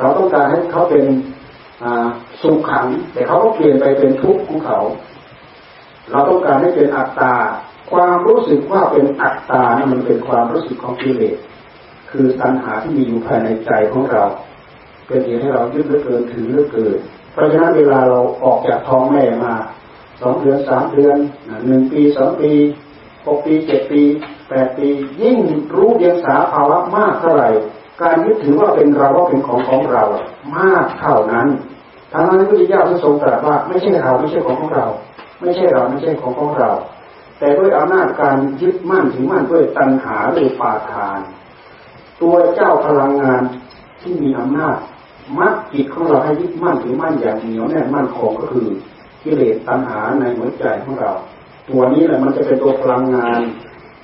[0.00, 1.04] เราต้องการให้เขาเป็น
[2.42, 4.80] สุขขัง แต่เขาก็เปลี่ยนไปเป็นทุกข์ของเขา
[6.10, 7.34] เราต้องการให้เป็นอัตตา
[7.92, 11.36] ความรู้สึกว่าเป็นอัตตานี่มันเป็นความรู้สึกของกิเลส
[12.10, 14.24] คือตัณหาที่มีอยู่ภายในใจของเรา
[15.06, 16.98] เป็นเหตุให้เรายึดเลือเกินถือเลือเกิน
[17.34, 19.54] เพราะฉะนั้นเวลาเราออกจากท้องแม่มา
[20.20, 21.16] สองเดือนสามเดือน
[21.66, 22.52] หนึ่งปีสองปี
[23.26, 24.02] หกปีเจ็ดปี
[24.48, 24.88] แปดปี
[25.22, 25.38] ยิ่ง
[25.74, 27.50] รู้เดียงสาภาวะมากเท่าไหร่
[28.02, 30.04] การยึดถือว่าเป็นเราว่าเป็นของของเรา
[30.58, 31.48] มากเท่านั้น
[32.12, 34.86] ทางนั้นพระพุทธเจ้าทรงตรัสว่าไม่ใช่เราไม่ใช่ของของเรา
[35.40, 36.70] ไม่ใช่เราไม่ใช่ของของเรา
[37.38, 41.18] แต่ด้วยอำนาจการยึดมั่นถึงมั่นด้วยตัณหาหรือปาทาน
[42.20, 43.42] ตัวเจ้าพลังงาน
[44.00, 44.76] ที่มีอำนาจ
[45.38, 48.68] มัดจิตของเราให้ยึดมั่นถือมั่นอย่างเหนียวแน่นมั่นคงก็คือ
[49.22, 51.12] กิเลสตัณหาในหัวใจของเรา
[51.68, 53.40] ตัวนี้แหละมันจะเป็นตัวพลังงาน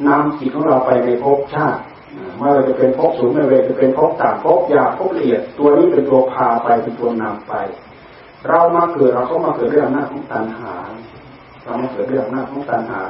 [0.06, 1.80] นำจิตของเราไปในภพชาติ
[2.36, 7.54] ไม่ว่าจะเป็นภพสูงไม่ว่าจะเป็นภพต่ำภพยาภพละเอียด ตัวนี้เป็นตัวพาไปเป็นตัวนำไป
[8.48, 10.74] เรามาเกิดเราก็มาเกิดเรื่องหน้าของตัณหา
[11.64, 13.02] เรามาเกิดเรื่องหน้าของตัณหา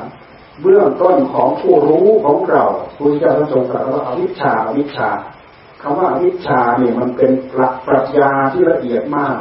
[0.61, 2.65] เบื้องต้นของผู้รู้ของเรา
[2.97, 5.11] พระเจ้าทรงตรัสว่าอวิชชาอวิชชา
[5.81, 9.37] คำว่าวิชาเนี่ยมันเป็นหลักปรัชญาที่ละเอียดมาก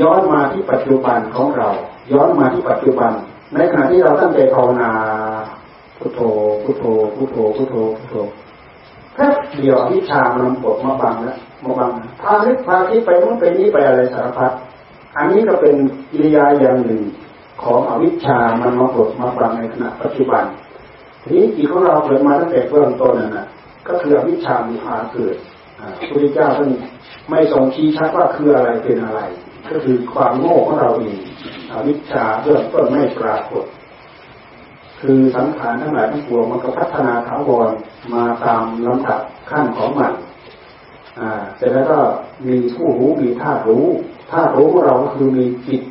[0.00, 1.68] ย้อนมาที่ปัจจุบันของเรา
[2.12, 3.12] ย้อนมาที่ปัจจุบัน
[3.54, 4.90] ในขณะที่เราตั้งใจภาวนา
[5.98, 6.20] พุทโธ
[6.64, 6.84] พุทโธ
[7.16, 8.16] พุทโธพุทโธพุทโธ
[9.14, 9.26] แค่
[9.58, 11.90] เดียววิชามันปดมาบังแล้วมาบัง
[12.22, 14.52] พาลิพาที่ไปนู้นไปนี้ไปอะไรสารพัด
[15.16, 15.74] อันนี้ก็เป็น
[16.10, 17.02] กิริยาอย่างหนึ่ง
[17.62, 20.44] ของอวิชามันมาปดมาบังในขณะปัจจุบัน
[21.22, 23.46] ทีนี้จิตของเราเกิดมาตั้งแต่เบื้องต้นน่ะ
[23.88, 25.36] ก็คืออวิชามีพาเกิด
[25.98, 26.70] พระพุทธเจ้าท่าน
[27.30, 29.20] ไม่ทรงชี้ชัดว่าคืออะไรเป็นอะไร
[29.70, 31.18] ก็คือความโง่ของเราเอง
[31.70, 33.64] อวิชชาเบื้องต้นไม่ปรากฏ
[35.00, 37.68] คือสังขารทั้งหลายทั้งปวงมันก็พัฒนาถาวร
[38.14, 39.20] มาตามลำดับ
[39.50, 40.12] ขั้นของมัน
[41.18, 41.98] อ่าเสร็จแล้วก็
[42.46, 43.86] มีผู้รู้มีธาตุรู้
[44.30, 45.82] ธาตุรู้ของเราก็คือมีจิต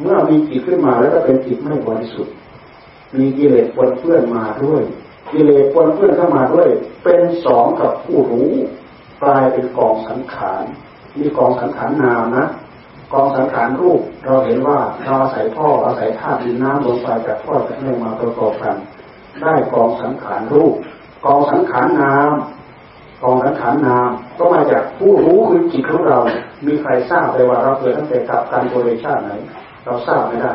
[0.00, 2.34] เมื่อมีจิตขึ้นมาแล้วก็เป็นจิตไม่บริสุทธิ์
[3.16, 4.82] มีกิเลสปนเปื้อนมาด้วย
[5.30, 6.68] กิเลสปนเปื้อนเข้ามาด้วย
[7.04, 8.52] เป็นสองกับผู้รู้
[9.22, 10.64] กลายเป็นกองสังขาร
[11.18, 12.46] มีกองสังขารนามนะ
[13.12, 18.76] กองสังขารรูปเราเห็นว่าเราอาศัยพ่ออาศัยธาตุดินน้ำลมไฟจากพ่อจากแม่มาประกอบกัน
[19.42, 20.74] ได้กองสังขารรูป
[21.26, 22.30] กองสังขารนาม
[23.22, 26.18] กองสังขารนามก็มาจากผู้รู้คือจิตของเรา
[26.66, 29.30] มีใครทราบเลยว่าเราเกิดตั้งแต่กับการโพลิชาติไหน
[29.84, 30.54] เราทราบไม่ได้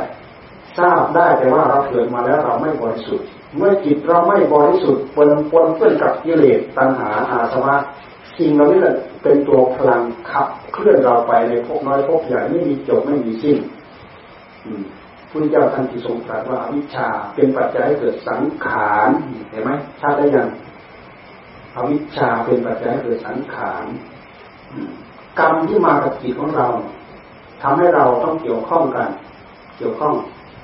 [0.77, 7.75] ทราบได้แต่ว่าเราเกิดมาแล้วเราไม่บริสุทธิ์ เมื่อจิตเราไม่บริสุทธิ์ปนปนเพื่อนกับกิเลสตัณหาอาสวะ
[8.37, 8.81] สิ่งเหล่านี้
[9.23, 13.57] เป็นตัวพลังขับเคลื่อนเราไปในภพน้อยภพใหญ่ไม่มีจบไม่มีสิ้น
[15.29, 19.09] พุทธเจ้าท่านที่ทรงตรัสว่าวิชาเป็นปัจจัยให้เกิดสังขาร
[19.49, 20.47] เห็นไหมชาติได้ยัง
[21.75, 23.85] อวิชชาเป็นปัจจัยให้เกิดสังขาร
[25.39, 26.67] กรรมที่มากับจิตของเรา
[27.61, 29.09] ทำให้เราต้องเกี่ยวข้องกัน
[29.77, 30.15] เกี่ยวข้อง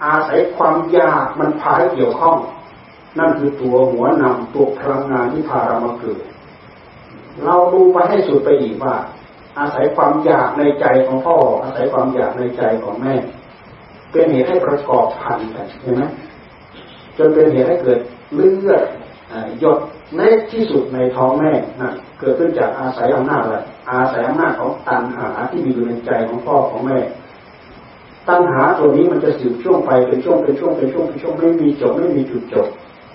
[0.04, 2.38] อาศัยความยากมันพาให้เกี่ยวข้อง
[3.20, 6.22] นั่นคือตัวหัวนำตัวพลังงานที่พาเรามาเกิด
[7.44, 8.96] เราดูไปให้สุดไปอีกว่า
[9.60, 13.16] อาศัยความอยากในใจของพ่อ อาศัยความอยากในใจของแม่
[14.12, 16.04] เป็นเหตุให้ประกอบพันกันเห็นไหม
[17.18, 18.00] จนเป็นเหตุให้เกิด
[18.34, 18.84] เลือด
[19.60, 19.78] หยด
[20.16, 21.52] เล็กที่สุดในท้องแม่
[21.82, 23.58] นะเกิดขึ้นจากอาศัยอำนาจอะไร
[23.92, 27.00] อาศัยอำนาจของตัณหาที่มีอยู่ในใจของพ่อของแม่
[28.30, 32.68] ตัณหาตัวนี้มันจะสืบช่วงไปเป็นช่วงเป็นช่วงเป็นช่วงเป็นช่วงไม่มีจบไม่มีจุดจบ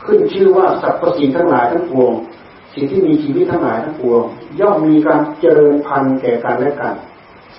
[0.04, 2.12] ขึ้นชื่อว่าสรรพสิ่งทั้งหลายทั้งปวง
[2.74, 4.22] สิ่งที่มีชีวิตทั้งหลายทั้งปวง
[4.60, 6.94] ย่อมมีการเจริญพันธุ์แก่กันและกัน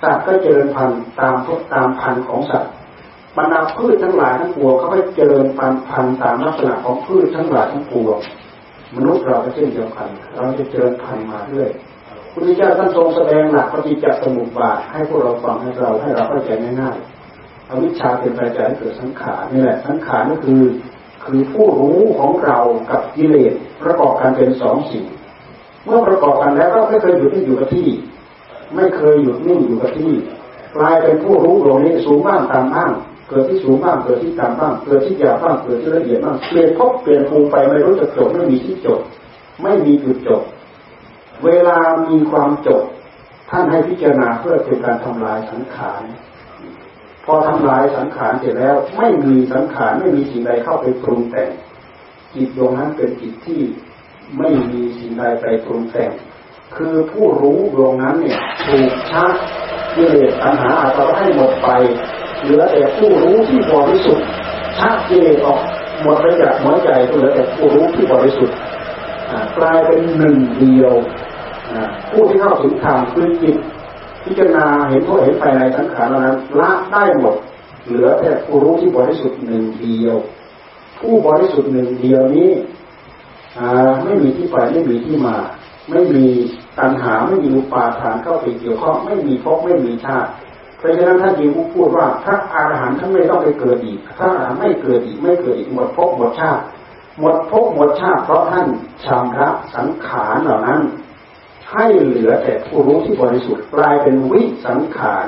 [0.00, 2.70] สัตว์ก็เจริญพันธุ์ตามทุกตามพันธุ์ของสัตว์
[3.36, 8.18] บรรดาพืชทั้งหลายทั้งปวงเขาก็เจริญพันธุ์พันธุ์ตามลักษณะของพืชทั้งหลายทั้งปวง
[8.96, 11.70] มนุษย์เราก็เช่นเดียวกัน เราจะเจริญพันธุ์มาเรื่อย
[12.32, 20.62] พุทธเจ้าท่านทรงแสดงหลักปฏิจจสมุปบาทให้พวกเราฟังให้เราให้เราเข้าใจง่ายๆอวิชชาเป็นปัจจัยเกิดสังขารนี่แหละสังขารก็คือ
[21.26, 22.58] คือผู้รู้ของเรา
[22.90, 25.04] กับกิเลสประกอบกันเป็นสองสิ่ง
[25.84, 27.88] เมื่อประกอบกันแล้วก็ไม่เคยหยุดที่อยู่กับที่
[28.76, 30.12] ไม่เคยหยุดนิ่งอยู่กับที่
[30.76, 32.90] กลายเป็นผู้รู้ตรงนี้สูงบ้างตามบ้าง
[33.28, 39.00] เกิดที่สูงบ้างเกิดที่ต่ำบ้างเกิดที่หยาบบ้างเกิดที่ละเอียดบ้างเปลี่ยนพบเปลี่ยนภูมิไปไม่รู้จะจบไม่มีที่จบ
[39.62, 40.42] ไม่มีจุดจบ
[41.44, 42.82] เวลามีความจบ
[43.50, 46.02] ท่านให้พิจารณาเพื่อเป็นการทำลายสังขาร
[47.24, 51.50] พอทำลายสังขารเสร็จแล้ว ไม่มีสังขารไม่มีสิ่งใดเข้าไปปรุงแต่ง
[52.34, 53.60] จิตดวงนั้นเป็นจิตที่
[54.38, 56.10] ไม่มีสิ่งใดไปปรุงแต่ง
[56.76, 59.32] คือผู้รู้ดวงนั้นเนี่ยถูกชัก
[59.94, 61.68] กิเลสตัณหาอาจจะให้หมดไป
[62.42, 64.26] เหลือแต่ผู้รู้ที่บริสุทธิ์
[64.78, 65.60] ชักกิเลสออก
[66.02, 68.56] หมดไปจากหัวใจก็เหลือแต่ผู้รู้ที่บริสุทธิ์
[69.58, 70.94] กลายเป็นหนึ่งเดียว
[72.10, 73.56] ผู้ที่เข้าถึงธรรมคือจิต
[74.24, 77.34] พิจารณาเห็นโทษเห็นภายในสังขารนั้นละได้หมด
[77.84, 80.16] เหลือแต่ผู้รู้ที่บริสุทธิ์หนึ่งเดียว
[81.00, 82.50] ผู้บริสุทธิ์หนึ่งเดียวนี้
[84.04, 85.36] ไม่มีที่ไปไม่มีที่มา
[85.90, 86.24] ไม่มี
[86.78, 90.30] ตัณหาไม่มีอุปาทานเข้าไปเกี่ยวข้องไม่มีภพไม่มีชาติ
[90.84, 96.62] ราะฉะนั้นท่านยิงพูดว่าพระอรหันต์ท่านไม่ต้องไปเกิดอีกพระอรหันต์ไม่เกิดอีกไม่เกิดอีกหมดภพหมดชาติ
[97.18, 98.66] หมดภพหมดชาติเพราะท่าน
[99.04, 100.80] ชำระสังขารเหล่านั้น
[101.72, 105.26] ให้เหลือแต่ผู้รู้ที่บริสุทธิ์กลายเป็นวิสังขาร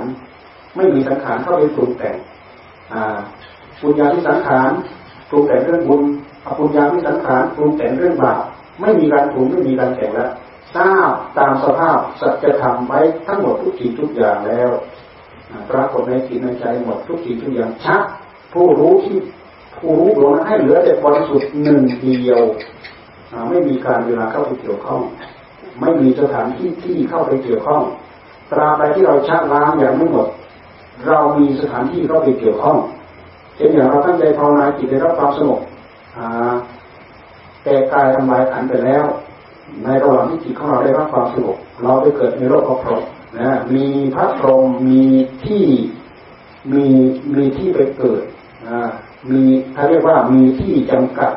[0.76, 2.16] ไม่มีสังขารเข้าไปปรุงแต่ง
[3.80, 4.70] ปุญญาที่สังขาร
[5.30, 6.02] ปรุงแต่งเรื่องบุญ
[6.44, 8.42] อปุญญาที่สังขารปรุงแต่งเรื่องบาป
[8.80, 10.30] ไม่มีการปรุงไม่มีการแต่งแล้ว
[10.74, 14.70] ทราบตามสภาพสัจธรรมไว้ทั้งหมดทุกสิ่งทุกอย่างแล้ว
[15.70, 18.02] ปรากฏในจิตในใจหมดทุกสิ่งทุกอย่างชัด
[18.52, 19.18] ผู้รู้ที่
[19.76, 22.40] ผู้รู้ดวงนั้นให้เหลือแต่บริสุทธิ์หนึ่งเดียว
[23.50, 25.02] ไม่มีการเวลาเข้าไปเกี่ยวข้อง
[25.80, 27.82] ไม่มีสถานที่ที่เข้าไปเกี่ยวข้อง
[28.52, 30.28] ตราบใดที่เราชักล้างอย่างไม่หมด
[31.08, 32.78] เรามีสถานที่เข้าไปเกี่ยวข้อง
[33.56, 35.60] เช่นอย่างเราตั้งใจภาวนาจิตได้รับความสงบ
[37.64, 39.04] แต่กายทำลายขันไปแล้ว
[39.84, 43.04] ในระหว่างที่จิตของเราได้รับความสงบเราไปเกิดในโลกของพรหม
[43.38, 45.02] นะมีพระพรหมมี
[45.44, 45.64] ที่
[46.72, 46.84] มี
[47.34, 48.22] มีที่ไปเกิด
[48.68, 48.80] นะ
[49.30, 49.40] มี
[49.72, 51.32] เขาเรียกว่ามีที่จำกัด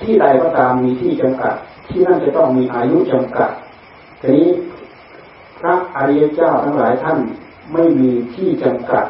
[0.00, 1.54] ที่ใดก็ตามมีที่จำกัด
[1.88, 3.50] ที่นั่นจะต้องมีอายุจำกัด
[4.20, 4.48] ทีนี้
[5.58, 7.18] พระอริยเจ้าทั้งหลายท่าน
[7.72, 9.04] ไม่มีที่จำกัด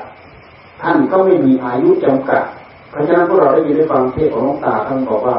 [0.83, 2.43] ท่านก็ไม่มีอายุจำกัด
[2.91, 5.37] เพราะฉะนั้นพวกเราได้ยินได้ฟังเทศของหลวงตาท่านบอกว่า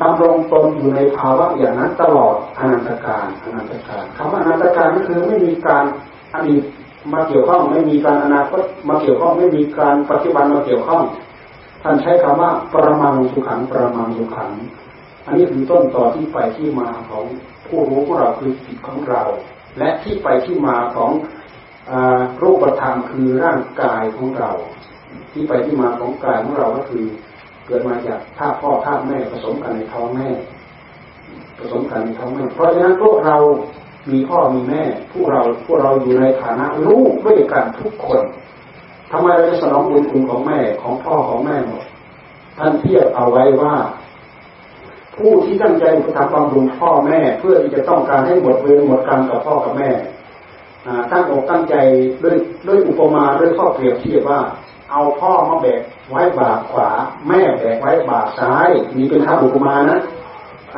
[0.00, 5.84] ดำรงตนอยู่ในภาวะอย่างนั้นตลอดอนันตการอนันตการคำว่าอนันตการก็คือไม่มีการ
[6.34, 6.62] อดีต
[7.12, 11.02] มาเกี่ยวข้องไม่มีการอนาคตมาเกี่ยวข้องไม่มีการปัจจุบันมาเกี่ยวข้อง
[11.82, 14.50] ท่านใช้คำว่าประมังสุขังประมังสุขัง
[15.26, 17.24] อันนี้คือต้นต่อที่ไปที่มาของ
[17.66, 19.22] ผู้รู้ของเราคือจิตของเรา
[19.78, 21.10] และที่ไปที่มาของ
[22.42, 24.52] รูปธรรมคือร่างกายของเรา
[25.32, 27.04] ที่ไปที่มาของกายของเราก็คือ
[27.66, 30.28] เกิดมาจากท่าพ่อท่าแม่ผสมกันในท้องแม่
[31.58, 33.36] ผสมกันในท้องแม่เพราะฉะนั้นพวกเรา
[34.10, 38.20] มีพ่อมีแม่พวกเราพวกเราอยู่ในฐานะลูกด้วยกันทุกคน
[39.10, 41.84] ทำไมเราจะสนองบุญคุณของแม่ของพ่อของแม่หมด
[42.58, 43.74] ท่านเทียบเอาไว้ว่า
[45.22, 49.90] ผู้ที่ตั้งใจจะทำความบุญพ่อแม่ เพื่อที่จะต้องการให้หมดเวรหมดกรรมกับพ่อกับแม่
[51.10, 51.74] ตั้งอกตั้งใจ
[52.22, 54.40] ด้วยด้วยอุปมาด้วยข้อเปรียบเทียบว่า
[54.90, 56.88] เอาพ่อมาแบกไว้บาขวา
[57.28, 59.98] แม่แบกไว้บาซ้ายนี่เป็นข้าอุปมานะ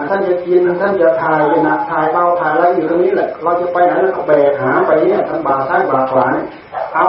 [0.09, 6.47] ท่านจะกินท่านจะทายเป็นนักทายเบาทายอะไรอยู่ตรงนี้แหละ เราจะไปไหนเราแบกหาไปเนี่ยท่านบาซ้ายบาขวาเนี่ย
[6.97, 7.09] เอา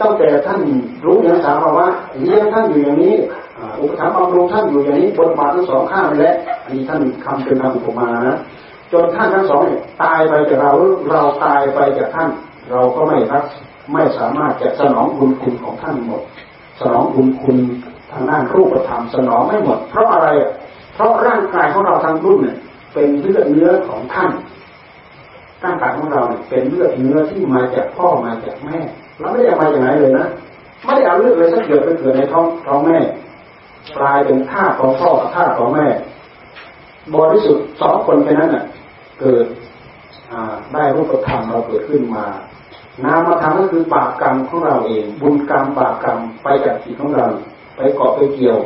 [0.00, 0.60] ตั้งแต่ท่าน
[1.04, 1.88] รู้อย่างสาวว่า
[2.20, 3.16] เลี้ยงท่านอยู่อย่างนี้
[3.80, 6.34] อุปถัมภ์บำรุงท่านอยู่อย่างนี้บนบาททั้งสองข้างนี่แหละ
[6.64, 8.36] อันนี้ท่านคำเป็นคำอุปมานะ
[8.92, 10.72] จนท่านทั้งสองเนี่ยตายไปจากเรา
[11.10, 12.30] เราตายไปจากท่าน
[12.70, 13.44] เราก็ไม่รัก
[13.92, 16.22] ไม่สามารถจะสนองบุญคุณของท่านหมด
[16.80, 17.56] สนองบุญคุณ
[18.12, 20.28] ทางด้านรูปธรรมสนองไม่หมด เพราะอะไร
[20.94, 22.56] เพราะร่างกายของเราทางรุ่นเนี่ย
[22.94, 24.30] เป็นเลือดเนื้อของท่าน
[25.64, 28.78] ร่างกายของเราเนี่ยเป็นเลือดเนื้อที่มาจากพ่อมาจากแม่
[29.18, 30.26] เราไม่ได้เอามาจากไหนเลยนะ
[30.84, 32.98] ไม่ได้เอาเลือดเลยสักเกิดไปเกิดในท้องท้องแม่
[33.98, 35.86] กลายเป็นท่าของพ่อกับท่าของแม่
[37.16, 38.64] บริสุทธิ์สองคนแค่นั้นน่ะ
[39.20, 39.46] เกิด
[40.72, 42.26] ได้รูปธรรมเราเกิดขึ้นมา
[43.04, 47.26] นามธรรมก็คือบาปกรรมของเราเอง บุญกรรมบาปกรรมไปจากจิตของเรา
[47.76, 48.58] ไปเกาะไปเกี่ยว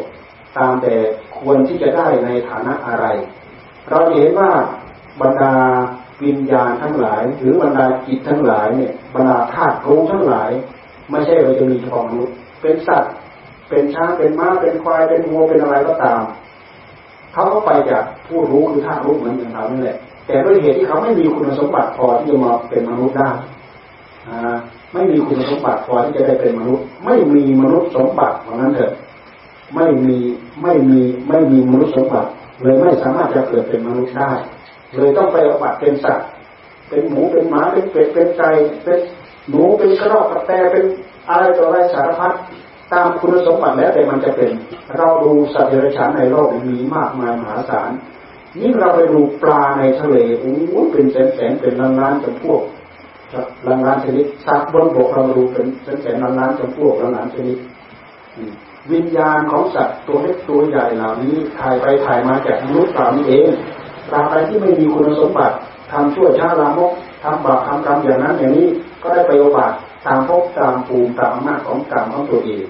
[0.57, 0.95] ตามแต่
[1.39, 3.07] ควรที่จะได้ในฐานะอะไร
[3.91, 4.51] เราเห็นว่า
[5.21, 5.55] บรรดา
[6.25, 10.51] วิญญาณทั้งหลาย หรือบรรดาจิตทั้งหลายเนี่ยบรรดาธาตุรู้ทั้งหลาย
[11.11, 13.15] ไม่ใช่เราจะมีเฉพามนุษย์เป็นสัตว์
[13.69, 16.21] เป็นช้างเป็นม้าเป็นควายเป็นวัวเป็นอะไรก็ตาม
[17.33, 19.97] เขาก็ไปจากผู้รู้คือธารู้เหมือนอย่างเรานี่แหละ
[20.27, 23.31] แต่ด้วยเหตุที่เขาไม่มีคุณสมบัติพอที่จะมาเป็นมนุษย์ได้
[24.93, 28.93] ไม่มีคุณสมบัติพอที่จะได้เป็นมนุษย์ ไม่มีมนุษย์สมบัติเพราะนั้นเถอะ
[29.75, 30.17] ไม่มี
[30.63, 32.31] ไม่มีไม่มีมนุษย์สมบัติ
[32.63, 34.31] เลยไม่สามารถจะเกิดเป็นมนุษย์ได้
[34.95, 36.29] เลยต้องไปอบัติเป็นสัตว์
[36.89, 38.51] เป็นหมูเป็นหมาเป็นเป็ดเป็นไก่
[38.85, 38.99] เป็น
[39.49, 40.85] หนูเป็นกระรอกกระแตเป็น
[41.29, 42.35] อะไรต่ออะไรสารพัด
[42.93, 44.51] ตามคุณสมบัติแล้วแต่มันจะเป็น
[44.97, 47.91] เราดูสัตว์เดรัจฉานในโลกมีมากมายมหาศาล
[48.61, 50.55] ยิ่งเราไปดูปลาในทะเลโอ้
[50.93, 52.63] เป็นแสนแสนเป็นล้านล้านจำพวก
[53.67, 57.59] ล้านล้านชนิดสัตว์บนบกเราดูเป็นแสนแสนล้านล้านจำพวกล้านล้านชนิด
[58.93, 63.49] วิญญาณของสัตว์ตัวเล็กตัวใหญ่เหล่านี้ถ่ายไปถ่ายมาจากมนุษย์เหล่านี้เอง
[64.11, 65.57] ตราบใดที่ไม่มีคุณสมบัติ
[65.93, 68.69] ทำชั่วช้าลามกทำบาปทำกรรมอย่างนั้นอย่างนี้
[69.03, 69.73] ก็ได้ไปโอบาต
[70.07, 72.67] ตามภพตามภูมิตามอำนาจของกรรมของตัวเอง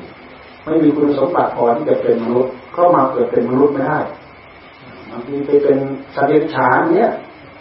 [0.64, 4.00] ไม่มีคุณสมบัติพอที่จะเป็นมนุษย์ก็มาเกิดเป็นมนุษย์ไม่ได้
[5.10, 5.78] บางทีไปเป็น
[6.14, 7.10] สัตว์เดรัจฉานเนี้ย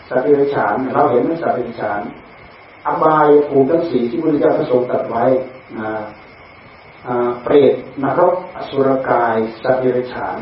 [0.09, 2.01] สัตว์เดรัจฉานเราเห็นไหมสัตว์เดรัจฉาน
[2.85, 5.23] อบายภูมิทั้งสี่ที่พระพุทธเจ้าทรงตัดไว้
[5.79, 5.91] นะ
[7.43, 7.73] เปรต
[8.03, 10.37] นรกอสุรกาย สัตว์เดรัจฉาน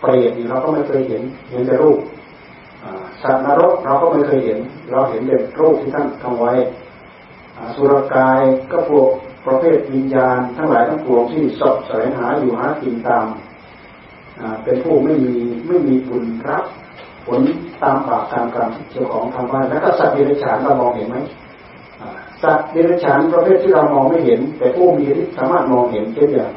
[0.00, 2.00] เปรตเราก็ไม่เคยเห็นเห็นแต่รูป
[3.22, 4.58] สัตว์นรกเราก็ไม่เคยเห็น
[4.90, 6.52] เราเห็นแต่รูปที่ท่านทำไว้
[7.76, 8.40] สุรกาย
[8.70, 9.08] ก็พวก
[9.46, 13.26] ประเภทวิญญาณ ทั้งหลายทั้งปวงที่สอบแสวงหาอยู่หากินตาม
[14.64, 15.34] เป็นผู้ไม่มี
[15.66, 16.64] ไม่มีบุญรับ
[17.26, 17.40] ผล
[17.82, 21.16] ตามบาปตามกรรมเจ้าของทำไว้แล้วก็สัตว์เดรัจฉานเรามองเห็นไหม
[22.42, 26.52] สัตว์เดรัจฉานประเภทที่เรามองไม่เห็น แต่ผู้มีที่สามารถมองเห็นเช่นอย่าง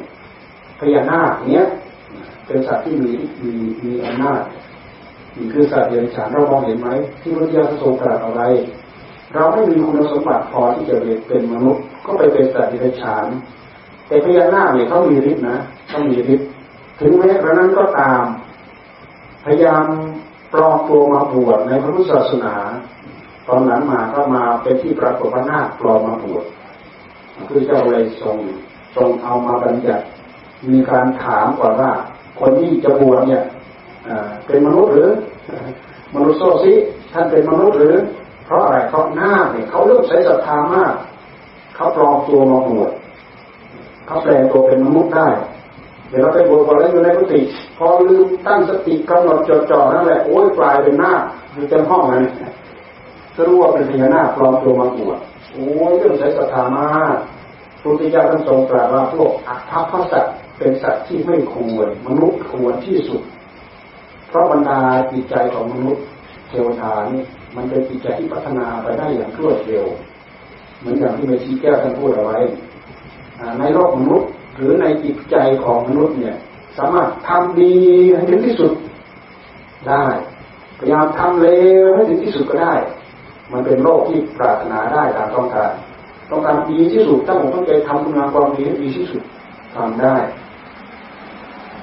[0.79, 1.65] พญานาคเนี้ย
[2.45, 4.41] เป็นสัตว์ที่มีมีมีอำนาจ
[5.35, 6.89] นี่คือสัตว์เดรัจฉานเรามองเห็นไหม
[7.21, 8.43] ที่พระเจ้าทรงตรัสอะไร
[9.33, 10.95] เราไม่มีคุณสมบัติพอที่จะ
[11.27, 13.25] เป็นมนุษย์ ก็ไปเป็นสัตว์ดรัจฉาน
[14.07, 15.57] แต่พญานาคเนี่ยเขามีฤทธิ์นะ
[15.87, 16.49] เขามีฤทธิ์
[16.99, 18.23] ถึงแม้กระนั้นก็ตาม
[19.45, 19.85] พยายาม
[20.53, 22.55] ปลอมตัวมาบวชในพระพุทธศาสนา
[23.47, 26.45] ตอนหลังมาก็มาเป็นที่ปรากฏว่านาคปลอมมาบวช
[27.49, 28.37] คือเจ้าเลยทรง
[28.95, 30.05] ทรงเอามาบัญญัติ
[30.71, 31.91] มีการถามก่อนว่า
[32.39, 33.43] คนที่จะบวชเนี่ย
[34.45, 35.09] เป็นมนุษย์หรือ
[36.15, 36.73] มนุษย์โซซิ
[37.13, 37.95] ท่านเป็นมนุษย์หรือ
[38.49, 40.93] เพราะอะไรเพราะหน้าเนี่ยเขาเริ่มใช้ศรัทธามาก
[41.75, 42.91] เขาปลอมตัวมาบวช
[44.05, 45.27] เขาแปลงตัวเป็นมนุษย์ได้
[46.09, 47.39] เดี๋ยวเราไปบวชก่อแล้วอยู่ในกุฏิ
[47.77, 51.13] พอลืมตั้งสติกำหนดจดจ่อนั่นแหละโอ้ยกลายเป็นหน้า
[51.53, 52.23] อยู่เต็มห้องเลย
[53.35, 55.17] ก็รู้ว่าเป็นพญานาคปลอมตัวมาบวช
[55.51, 57.15] โอ้ยเรื่องใช้ศรัทธามาก
[57.81, 63.21] พุทธเจ้าท่านทรงตรัสว่าพวกอัตถพสัตว์เป็นสัตว์ที่ไม่ควรมนุษย์ควรที่สุด
[64.27, 64.79] เพราะบรรดา
[65.11, 66.03] จิตใจของมนุษย์
[66.49, 67.21] เทวดานี่
[67.55, 69.85] มันเป็นจิตใจที่พัฒนาไปได้อย่างรวดเร็ว
[70.79, 72.37] เหมือนอย่างที่เมชีแก้วท่านพูดเอาไว้
[73.59, 76.37] ในโลกมนุษย์หรือในจิตใจของมนุษย์เนี่ย
[76.77, 77.75] สามารถทำดี
[78.15, 78.71] ให้ถึงที่สุด
[79.89, 80.05] ได้
[80.79, 81.49] พยายามทำเล
[81.83, 82.73] วให้ถึงที่สุดก็ได้
[83.51, 85.71] มันเป็นโลกที่ปรารถนาได้ตามต้องการ
[86.31, 89.23] ต้องการดีที่สุดถ้าผมต้องใจทำคุณงามความดีให้ดีที่สุด
[89.75, 90.15] ทำได้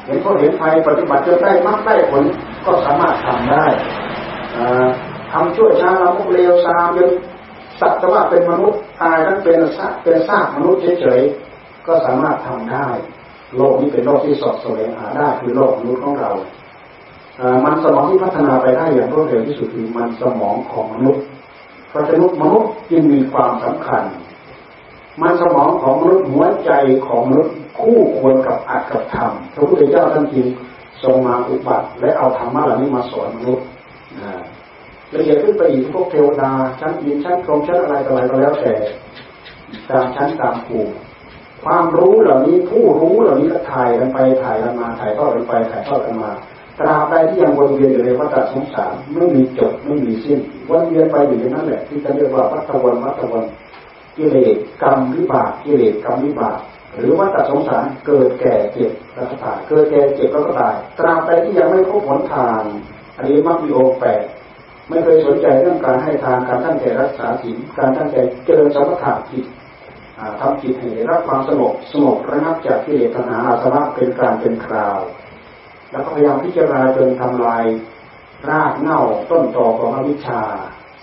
[0.04, 2.24] เห็นเขาเห็นภัยปฏิบัติจนได้มากได้ผล
[2.66, 3.64] ก็สามารถทำได้
[5.36, 7.10] ทำชั่วช้าเราพวกเลวซามจน
[7.80, 12.88] สัตว์ว่าเป็นมนุษย์ตายทั้งเป็นซากเป็นซากมนุษย์เฉยๆก็สามารถทำได้
[13.56, 16.32] โลกนี้เป็นโลกที่สอดแสวงหาได้คือโลกมนุษย์ของเรา
[17.64, 21.22] มันสมองที่พัฒนาไปได้อย่างรวดเร็วที่สุดคือมันสมองของมนุษย์
[21.88, 24.02] เพราะฉะนั้นมนุษย์จึงมีความสำคัญ
[25.22, 26.70] มันสมองของมนุษย์หัวใจ
[27.06, 30.46] ของมนุษย์คู่ควรกับอัดกับธรรมพระพุทธเจ้าท่านจริง
[31.02, 33.66] ทรงมาอุบัติและเอาธรรมะเหล่านี้มาสอนมนุษย์
[35.14, 36.50] ละเอียดขึ้นไปอีกพวกเทวดา
[36.80, 38.74] ชั้นยินชั้นพรหมชั้นอะไรต่ออะไรก็แล้วแต่
[39.90, 40.92] ตามชั้นตามภูมิ
[41.64, 46.30] ความรู้เหล่านี้ผู้รู้เหล่านี้ก็ถ่ายกันไปถ่ายกันมาถ่ายทอดกันไปถ่ายทอดกันมา
[46.80, 50.38] ตราบใดที่ยังวนเวียนอยู่ในวัฏสงสารไม่มีจบไม่มีสิ้น
[50.68, 53.44] วนเวียนไปอยู่อย่างนั้นแหละที่จะเรียกว่าวัฏวนวัฏวน
[54.16, 56.58] กิเลสกรรมวิบากกิเลสกรรมวิบาก
[56.94, 62.62] หรือวัฏสงสารเกิดแก่เจ็บแล้วก็ตายเกิดแก่เจ็บแล้วก็ตายตราบใดที่ยังไม่พบผลทาง
[63.16, 64.22] อันนี้มักมีโอแปด
[64.88, 69.46] ไม่เคยสนใจเรื่องการให้ทานการตั้งใจรักษาศีลการตั้งใจเจริญสมถะจิต
[70.40, 74.98] ทำจิตให้รับความสงบสงบระงับจากกิเลสตัณหาอาสวะเป็นการเป็นคราว
[75.90, 77.64] แล้วก็พยายามพิจารณาจนทำลาย
[78.48, 80.42] รากเง่าต้นตอของอวิชชา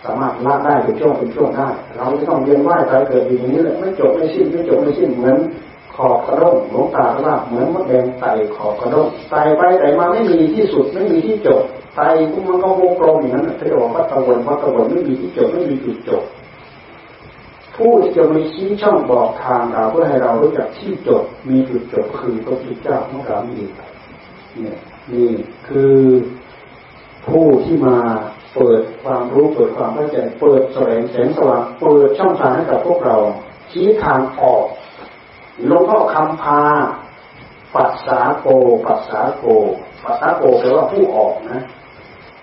[0.03, 5.37] สามารถละได้เป็นช่วงเป็นช่วงได้ เราจะต้องเรียนว่ายตายเกิดอย่างนี้แหละไม่จบไม่สิ้นไม่จบไม่สิ้นเหมือน
[5.95, 11.61] ขอบกระด้งหลวงตาว่าเหมือนมดแดงไต่ขอบกระด้งไต่ไปไต่มาไม่มีที่สุดไม่มีที่จบ
[11.95, 12.07] ไต่
[12.47, 16.23] มันก็วงกลมอย่างนั้นเรียกว่าวัตวนวัตวนไม่มีที่จบไม่มีจุดจบ
[17.75, 23.65] ผู้ที่จะมีชี้ช่องบอกทางเราเพื่อให้เรารู้จักที่จบมีจุดจบคือพระพุทธเจ้าของเรานี่
[24.59, 24.77] เนี่ย
[25.13, 25.31] นี่
[25.67, 25.97] คือ
[27.27, 27.97] ผู้ที่มา
[28.55, 33.17] เปิดความรู้เปิดความเข้าใจเปิดแสงแสงสว่างเปิดช่องทางให้กับพวกเรา
[33.71, 34.65] ชี้ทางออก
[35.65, 36.61] หลวงพ่อคำพา
[37.75, 38.47] ปัสสาโก
[38.85, 39.45] ปัสสาโก
[40.03, 41.61] ปัสสาโกแปลว่าผู้ออกนะ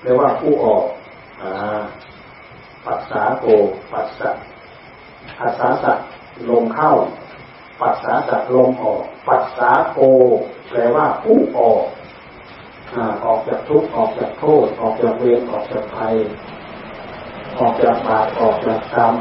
[0.01, 0.85] แปลว่าผู้ออก
[1.43, 1.81] อ่า
[2.87, 3.47] ปัสสาโก
[3.93, 4.31] ปัสสะ
[5.39, 5.99] ปัสสาสัต
[6.49, 6.93] ลมเข้า
[7.81, 9.99] ปัสสาสัตลมออก ปัสสาโก
[10.71, 11.85] แปลว่าผู้ออก
[13.25, 16.15] ออกจากทุกข์ออกจากโทษ ออกจากเวรออกจากภัย
[17.59, 19.15] ออกจากบาปออกจากกรรม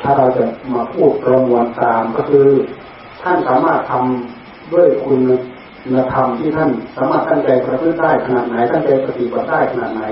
[0.00, 0.44] ถ้าเราจะ
[0.74, 2.48] มาพูดประมวลตามก็คือ
[3.22, 5.20] ท่านสามารถทำด้วยคุณ
[6.12, 10.02] ธรรมที่ท่านสามารถตั้งใจประพฤติได้ขนาดไหนตั้งใจปฏิบัติได้ขนาดไหน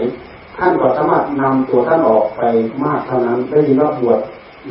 [0.59, 2.43] ท่านก็สามารถนำตัวท่านออกไป
[2.85, 4.21] มากเท่านั้นได้ยินว่าบวช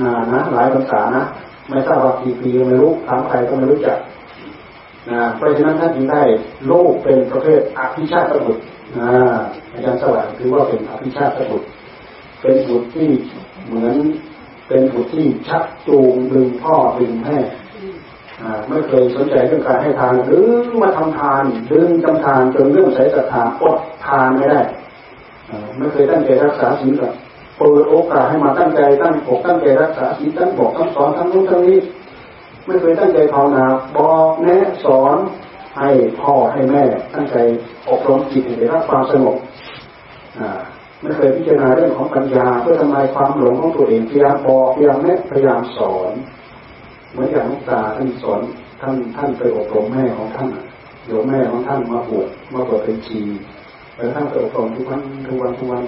[0.01, 1.23] นานนะหลายภาษานะ
[1.67, 3.97] ไม่ทราบว่ากี่ปีไม่รู้ถามใครก็ไม่รู้จัก
[5.09, 6.21] นะเพราะฉะนั้นท่านจึงได้
[6.67, 8.63] โลกเป็นประเภทอภิชาติบุตร
[9.73, 11.67] อาจารย์สวัสดิ์คือว่าเป็นอภิชาติบุตร
[12.41, 13.09] เป็นบุตรที่
[13.65, 13.95] เหมือน
[14.67, 17.37] เป็นบุตรที่ชักจูงดึงพ่อดึงแม่
[18.69, 20.47] ไม่เคยสนใจเรื่องการให้ทานหรือ
[20.81, 23.77] มาทำทานดึงทำทานจนเรื่องใส่ศรัทธาอด
[24.07, 24.61] ทานไม่ได้
[25.77, 27.13] ไม่เคยตั้งใจรักษาศีลกับ
[27.57, 31.79] เปิดโอกาสให้มาตั้งใจตั้งอกตั้งใจรักษาศีลตั้งบอกตั้งสอนทั้งนู้นทั้งนี้
[32.65, 33.65] ไม่เคยตั้งใจภาวนา
[33.97, 35.17] บอกแนะสอน
[35.79, 35.89] ให้
[36.21, 36.83] พ่อให้แม่
[37.13, 37.35] ตั้งใจ
[37.89, 39.37] อบรมจิตให้ได้รับความสงบ
[41.01, 46.11] ไม่เคยพิจารณาเรื่องของปัญญาเพื่อทำลายความหลงของตัวเองพยายามบอกพยายามแนะพยายามสอน
[47.11, 48.41] เหมือนอย่างลูกตาท่านสอน
[48.81, 50.49] ท่านท่านไปอบรมแม่ของท่าน
[51.05, 53.21] โยมแม่ของท่านมาบวชมาบวชเป็นชี
[53.95, 55.83] แล้วท่านไปอบรมทุกวันทุกวันทุกวัน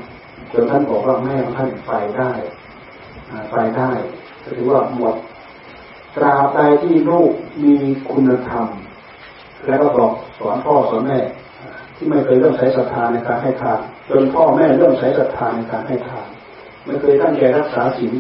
[0.51, 2.31] จนท่านบอกว่าแม่ของท่านไปได้
[3.51, 3.91] ไปได้
[4.55, 5.15] ถือว่าหมด
[6.15, 7.31] ตราบใดที่ลูก
[7.63, 7.75] มี
[8.11, 8.67] คุณธรรม
[9.65, 11.19] แล้วก็บอกสอนพ่อสอนแม่
[11.95, 16.27] ที่ไม่เคยเริ่มใช้ศรัทธาในการให้ทานจนพ่อแม่เริ่มใช้ศรัทธาในการให้ทาน
[16.85, 18.13] ไม่เคยตั้งใจรักษาศีล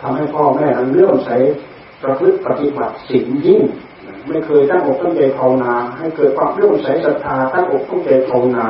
[0.00, 1.36] ทำให้พ่อแม่นั้นเริ่มใช้
[2.04, 3.62] ประพฤติปฏิบัติสิ่งยิ่ง
[4.28, 8.68] ไม่เคยตั้งอกตั้งใจภาวนา ให้เกิดความเรื่มใสศรัทธาตั้งอกตั้งใจภาวนา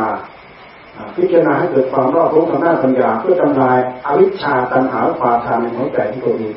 [1.16, 6.56] พิจารณาให้เกิดความรอบรู้ทางด้านปัญญา เพื่อทำลายอวิชชาตัณหาความทานในหัวใจที่ตัวเอง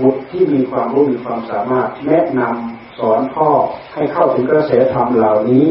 [0.00, 3.50] บุตรที่มีความรู้มีความสามารถแนะนำสอนพ่อ
[3.94, 5.66] ให้เข้าถึงกระแสธรรมเหล่านี้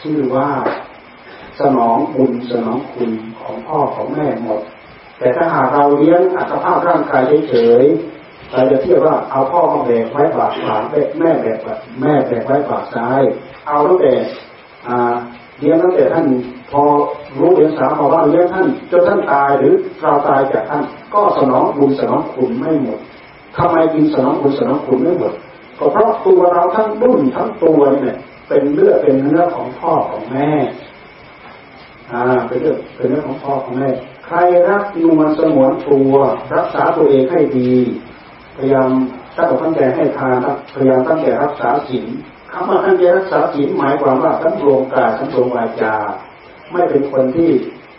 [0.00, 0.50] ชื่อว่า
[1.60, 4.60] สนองบุญสนองคุณของพ่อของแม่หมด
[5.18, 7.84] แต่ถ้าหากเราเลี้ยงอัตภาพร่างกายเฉย
[8.54, 10.76] เราจะเที่ยบว่าเอาพ่อมาแบกไว้ปากขวา
[11.18, 11.58] แม่แบก
[12.00, 13.22] แม่แบกไว้ปากซ้าย
[13.66, 14.12] เอาตั้งแต่
[15.58, 16.26] เลี้ยงตั้งแต่ท่าน
[16.70, 16.82] พอ
[17.38, 20.82] รู้เรียนสาวมาว่าเลี้ยงท่านจนท่านตายหรือเราตายจากท่าน
[21.14, 23.00] ก็สนองบุญสนองคุณไม่หมด
[23.56, 25.32] ทำไมจึงสนองบุญสนองคุณไม่หมด
[25.78, 28.16] ก็เพราะตัวเราทั้งบุญทั้งตัวเนี่ย
[28.48, 30.50] เป็นเลือดเป็นเนื้อของพ่อของแม่
[32.12, 33.88] อ่าเป็นเลือดเป็นเนื้อของพ่อของแม่
[34.26, 34.36] ใคร
[34.68, 36.14] รักนวลสมวนตัว
[36.54, 37.72] รักษาตัวเองให้ดี
[38.56, 38.90] พยายาม
[39.36, 40.36] ตั้งตั้งใจให้ทาน
[40.74, 42.06] พยายามตั้งใจรักษาศีล
[42.52, 45.94] คำว่าตั้งใจรักษาศีลหมายความว่าทั้งรวมกายทั้งรวมวาจา
[46.72, 47.50] ไม่เป็นคนที่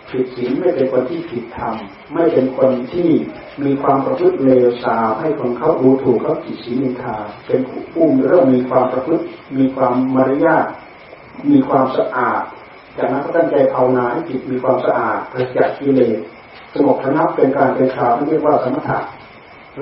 [0.10, 1.74] ผิดศีลไม่เป็นคนที่ผิดธรรม
[2.14, 3.10] ไม่เป็นคนที่
[3.64, 7.60] มีความประพฤติเลวทรามให้คนเขาดูถูกเขาจิตศีลินทาเป็น
[7.94, 9.24] ผู้เริ่มมีความประพฤติ
[9.58, 10.66] มีความมารยาท
[11.52, 12.44] มีความสะอาด
[12.98, 16.18] จากนั้นก็ตั้งใจภาวนาให้จิตมีความสะอาดประจักกิเลส
[16.74, 19.00] สงบระงับเป็นการเป็นคราวที่เรียกว่าสมถะ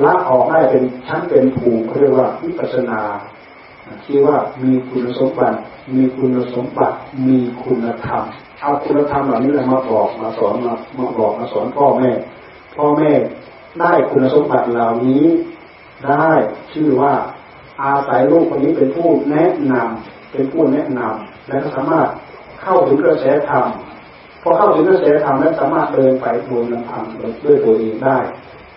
[0.03, 3.01] ละออกได้เป็นชั้นเป็นภูมิเรียกว่าวิปัสนา
[4.05, 5.57] ชื่ว่ามีคุณสมบัติ
[5.95, 8.23] มีคุณสมบัติ มีคุณธรรม
[8.61, 12.09] เอาคุณธรรมเหล่านี้แหละมาบอกมาสอนมามาบอกมาสอนพ่อแม่
[12.75, 13.11] พ่อแม่
[13.79, 15.23] ได้คุณสมบัติเหล่านี้
[16.05, 16.29] ได้
[16.73, 17.13] ชื่อว่า
[17.81, 22.07] อาศัยลูกคนนี้เป็นผู้แนะนำเป็นผู้แนะนำและสามารถ
[22.61, 23.65] เข้าถึงกระแสธรรม
[24.41, 27.03] พอเข้าถึงกระแสธรรมแล้วสามารถเดินไปโดยลำพัง
[27.45, 28.17] ด้วยตัวเองได้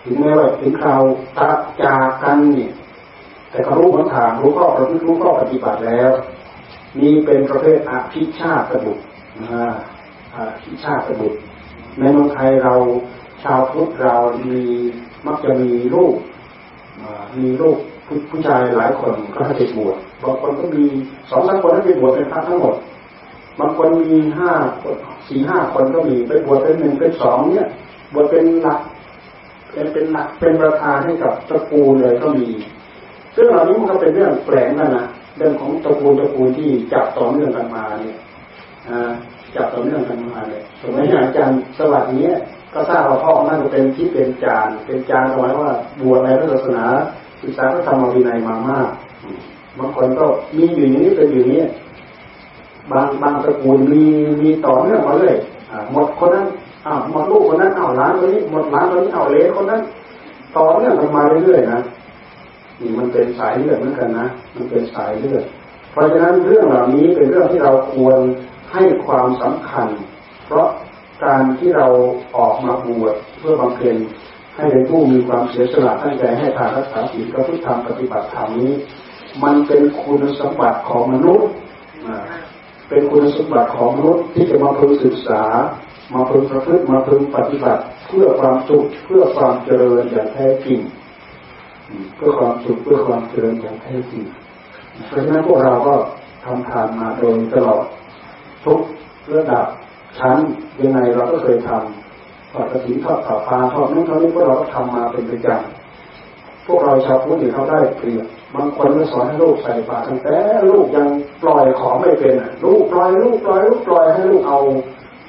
[0.07, 1.01] ถึงแม้ว่าถึงคราว
[1.37, 2.73] ตัดจากกันเนี่ย
[3.51, 6.11] แต่เขารู้หนทางรู้ข้อประพฤติรู้ข้อปฏิบัติแล้ว
[7.01, 9.03] นี่เป็นประเภทอภิชาติบุตร
[9.41, 9.71] นะ
[10.35, 11.39] อภิชาติบุตร
[11.99, 12.75] ในเมืองไทยเรา
[13.43, 14.61] ชาวพุทธเรามี
[15.25, 16.15] มักจะมีลูก
[17.37, 17.77] มีลูก
[18.29, 20.83] ผู้ชายหลายคนก็ให้ไปบวชบางคนก็มี
[21.29, 22.75] สองสามคนให้ไปบวชเป็นพระทั้งหมด
[23.59, 24.51] บางคนมีห้า
[25.27, 27.67] สี่ห้าคนก็มีไปบวชเป็นหนึ่งเป็นสองเนี่ย
[28.13, 28.79] บวชเป็นหลัก
[29.77, 32.49] เป็นเป็นหลักเป็นประธานให้กับตระกูลเลยก็มี
[33.35, 35.05] ซึ่งเหล่านี้มันก็เป็นเรื่องแปลกนั่นนะ
[35.37, 38.17] เรื่องของตระกูลตระกูลที่จับต่อเนื่องกันมาเนี่ย
[39.55, 42.29] จับต่อเนื่องกันมาเลยสมัยอาจารย์สวัสดิ์นี้
[42.73, 45.71] ก็ทราบว่าพ่อนั่นเป็นที่เป็นจานเป็นจานหมายว่า
[46.01, 46.85] บวชในพระศาสนา
[47.41, 48.89] ศึกษาพระธรรมวินัยมามาก
[49.77, 50.25] บางคนก็
[50.57, 51.61] มีอยู่อย่างนี้เป็นอยู่นี้
[52.91, 54.03] บางบางตระกูลมี
[54.41, 55.35] มีต่อเนื่องมาเลย
[55.91, 56.45] หมดคนนั้น
[56.87, 59.81] อ้าวหมดลูกคนนั้นอ้าวหลานคนนี้หมดหลานคนนี้อ้าวเลี้ยคนนั้น
[60.55, 61.81] ต่อเนื่องกันมาเรื่อยๆนะ
[62.79, 65.43] นี่มันเป็นสายเลือดเหมือนกันนะมันเป็นสายเลือด
[65.91, 68.17] เพราะฉะนั้นเรื่องเหล่านี้เป็นเรื่องที่เราควร
[68.73, 69.87] ให้ความสำคัญ
[70.45, 70.67] เพราะ
[71.23, 71.87] การที่เรา
[72.37, 73.95] ออกมาบวชเพื่อบำเพ็ญ
[74.55, 78.73] ให้เป็นผู้มีความเสียสละตั้งใจให้ทานรักษาศีลก็พุทธธรรมปฏิบัติธรรมนี้
[79.43, 81.49] มันเป็นคุณสมบัติของมนุษย์
[82.89, 85.43] เป็นคุณสมบัติของมนุษย์ที่จะมาพึงศึกษา
[86.13, 90.79] มาพึงประพฤติมาพึงปฏิบัติ เพื่อความสุขเพื่อความเจริญอย่างแท้จริง
[92.15, 94.23] เพื่อความสุขเพื่อความเจริญอย่างแท้จริง
[95.07, 95.95] เพราะฉะนั้นพวกเราก็
[96.45, 97.83] ทำทานมาโดยตลอด
[98.65, 98.79] ทุก
[99.35, 99.65] ระดับ
[100.19, 100.37] ชั้น
[100.81, 110.37] ยังไงเราก็เคยทำทอดกระถิ่นทอดผ่าปลาทอดนู้นทอดนี้พวกเราก็ทำมาเป็นประจำพวกเราชาวพุทธเขาได้เปรียบบางคนก็สอนให้ลูกใส่บาตรตั้งแต่
[110.69, 111.07] ลูกยัง
[111.43, 112.33] ปล่อยของไม่เป็น
[112.63, 114.59] ลูกปล่อยลูกปล่อยลูกปล่อยให้ลูกเอา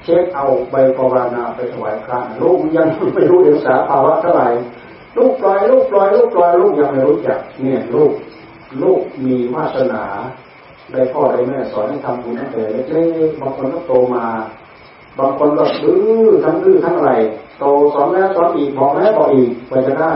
[0.08, 4.48] ช็คเอาใบภาวนาไปถวายพระลูกยังไม่รู้เรื่องสาภาวะเท่าไหร่
[5.16, 8.12] ลูกปล่อยลูกปล่อยลูกปล่อยลูกยังไม่รู้จักเนี่ยลูก
[8.82, 10.04] ลูกมีวาสนา
[10.92, 14.26] ได้พ่อได้แม่สอนให้ทำบุญตั้งแต่เล็กๆบางคนก็โตมา
[15.18, 17.12] บางคนก็ดื้อทั้งดื้อทั้งอะไร
[17.58, 20.12] โตสอนแล้วสอนอีกบอกแล้วบอกอีกไปจะได้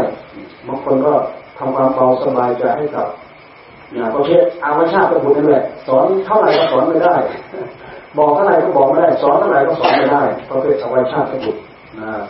[0.67, 1.13] บางคนก็
[1.59, 3.07] ทำความเบาสบายใจให้กับ
[4.15, 7.15] ประเภทอาวชาติกระบุนั่นแหละสอนเท่าไหร่ก็สอนไม่ได้
[8.19, 11.53] บอกเท่าไหร่ก็บอกไม่ได้ สอนเท่าไหร่ก็สอนไม่ได้ประเภทอาวชาติกระบุ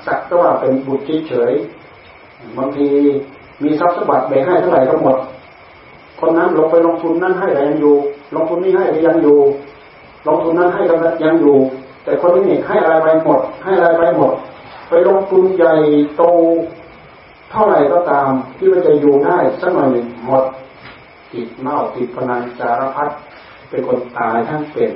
[0.07, 1.53] สักแต่ว่าเป็นบุตรเฉย
[2.59, 2.89] บางที
[3.63, 5.17] มีทรัพย์สมบัติแบ่งให้เท่าไหร่ก็หมด
[6.21, 7.95] คนนั้นลงไปลงทุนนั้นให้แต่ยังอยู่
[8.35, 9.39] ลงทุนนี้ให้ยังอยู่
[10.27, 10.95] ลงทุนนั้นให้ก็
[11.25, 11.57] ยังอยู่
[12.05, 14.33] แต่คนนี้ให้อะไรไปหมด ให้อะไรไปหมด
[14.89, 15.75] ไปลงทุนใหญ่
[16.17, 16.23] โต
[17.51, 20.45] เท่าไหร่ก็ตามที่มันจะอยู่ได้สักหน่อยหนึ่งหมด
[21.33, 23.11] ติดเมาติดพนันสารพัด
[23.71, 24.93] เป็นคนตายทั้งเป็น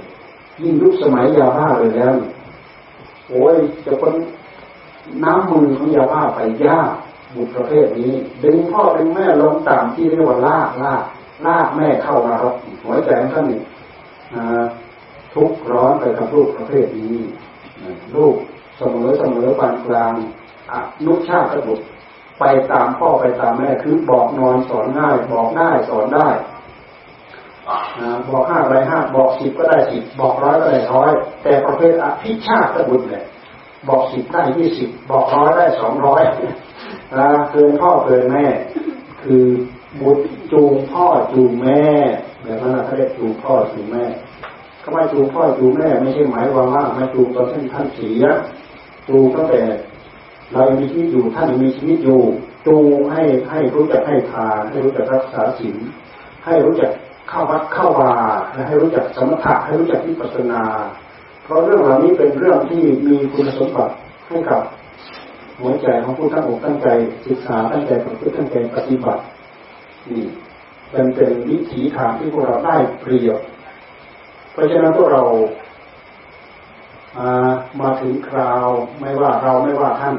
[0.61, 2.15] ยิ่งยุคสมัยยาบ้าเลยแล้ว
[3.29, 4.15] โอ้ยจะคน
[5.25, 6.91] น้ำมือของยาบ้าไปยาก
[7.35, 8.13] บุตรประเภทนี้
[8.45, 11.05] ดึงพ่อดึงแม่ลงต่ำที่เรียกว่าลากลาก
[11.47, 13.61] ลากแม่เข้ามารกหัวใจของท่านนี่
[15.35, 17.17] ทุกร้อนไปกับลูกประเภทนี้
[18.17, 18.35] ลูก
[18.77, 20.13] เสมอเสมอปานกลาง
[20.73, 20.75] อ
[21.07, 21.85] นุชาติบุตร
[22.39, 26.29] ไปตามพ่อไปตามแม่คือบอกนอนสอนง่าย บอกง่ายสอนได้
[28.29, 31.11] บอกห้าไรห้าบอกสิบก็ได้สิบบอกร้อยก็ได้ร้อย
[31.43, 33.25] แต่ประเภทอภิชาติบุตรเนี่ย
[33.89, 36.23] บอกสิบได้ยี่สิบบอกร้อยได้สองร้อย
[37.19, 38.47] นะเกินพ่อเกินแม่
[39.23, 39.45] คือ
[40.01, 41.85] บุตรจูงพ่อจูงแม่
[42.43, 44.05] แบบนั้นเขาเรียกจูงพ่อจูงแม่
[44.83, 48.25] ก็ไม่จูงพ่อจูงแม่ไม่ใช่หมายความว่าไม่จูงตอนท่านท่านเสีย
[49.09, 49.63] จูงตั้งแต่
[50.53, 52.23] เรามีชีวิตอยู่ท่านมีชีวิตอยู่
[52.67, 55.77] จูงให้ให้รู้จักให้ทานให้รู้จักรักษาศีล
[56.47, 56.91] ให้รู้จัก
[57.29, 58.15] เข้าวัดเข้าวา
[58.53, 60.63] และให้รู้จักสมถะให้รู้จักวิปัสสนา
[61.45, 63.95] เพราะเรื่องเหล่านี้เป็นเรื่องที่มีคุณสมบัติ
[64.29, 64.63] ให้กับ
[65.61, 66.89] หัวใจของผู้ตั้งอกตั้งใจ
[67.27, 69.23] ศึกษาตั้งใจประพฤติตั้งใจปฏิบัติ
[70.11, 70.25] นี่
[70.91, 73.39] เป็นเป็นวิถีทางที่พวกเราได้เปรียบ
[74.53, 75.23] เพราะฉะนั้นพวกเรา
[77.81, 78.67] มาถึงคราว
[79.01, 80.17] ไม่ว่าเราไม่ว่าท่าน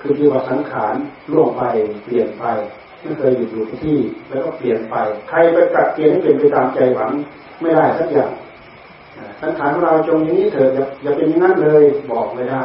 [0.00, 0.94] คือที่ว่าสังขาร
[1.32, 1.62] ล่วงไป
[2.04, 2.44] เปลี่ยนไป
[3.00, 4.96] ไม่เคยหยุดอยู่ที่ แล้วก็เปลี่ยนไป
[5.28, 7.12] ใครไปกัดเกณฑ์ให้เป็นไปตามใจหวัง
[7.60, 8.32] ไม่ได้สักอย่าง
[9.40, 10.70] สังขารของเราจงอย่างนี้เถิด
[11.02, 12.64] อย่าเป็นอย่างนั้นเลยบอกไม่ได้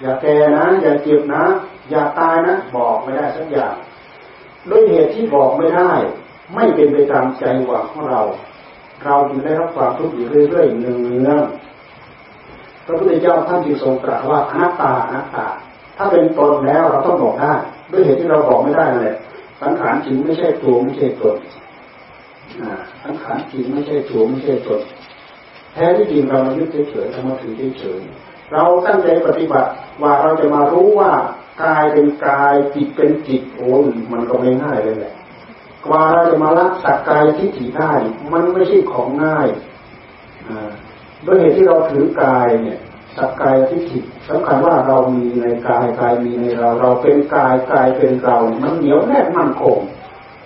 [0.00, 1.44] อย่าแก่นะ อย่าเจ็บนะ
[1.90, 3.74] อย่าตายนะ บอกไม่ได้สักอย่าง
[4.70, 5.92] ด้วยเหตุที่บอกไม่ได้
[6.54, 8.22] ไม่เป็นไปตามใจหวังของเรา
[9.04, 10.90] เราจึงได้รับความทุกข์อยู่เรื่อยๆเนื
[11.28, 15.46] องๆพระพุทธเจ้าท่านจึงทรงตรัสว่าอนัตตาอนัตตา
[16.02, 17.52] ถ้าเป็นตนแล้วเราต้องบอกได้
[17.92, 19.14] ด้วยเหตุที่เราบอกไม่ได้เลย
[19.60, 21.36] สังขารจริงไม่ใช่ตัวไม่ใช่ตน
[23.02, 24.80] สังขารจริงไม่ใช่ตัวไม่ใช่ตน
[25.72, 29.70] แท้ที่จริงเรายึดเฉยๆทำมาถือเฉยๆเราตั้งใจปฏิบัติ
[30.02, 31.12] ว่าเราจะมารู้ว่า
[31.64, 33.70] กายเป็นกายจิตเป็นจิตโอ้
[34.12, 35.14] มันก็ไม่ง่ายเลยแหละ
[35.86, 37.92] กว่าเราจะมาละสักกายที่ถีได้
[38.32, 39.48] มันไม่ใช่ของง่าย
[41.26, 42.80] ด้วยเหตุที่เราถือกายเนี่ย
[43.16, 43.98] สักกายที่ถิ
[44.28, 49.78] สำคัญว่าเรามีในกายกายมีในเรา เราเป็นกายกายเป็นเรา มันเหนียวแน่นมั่นคง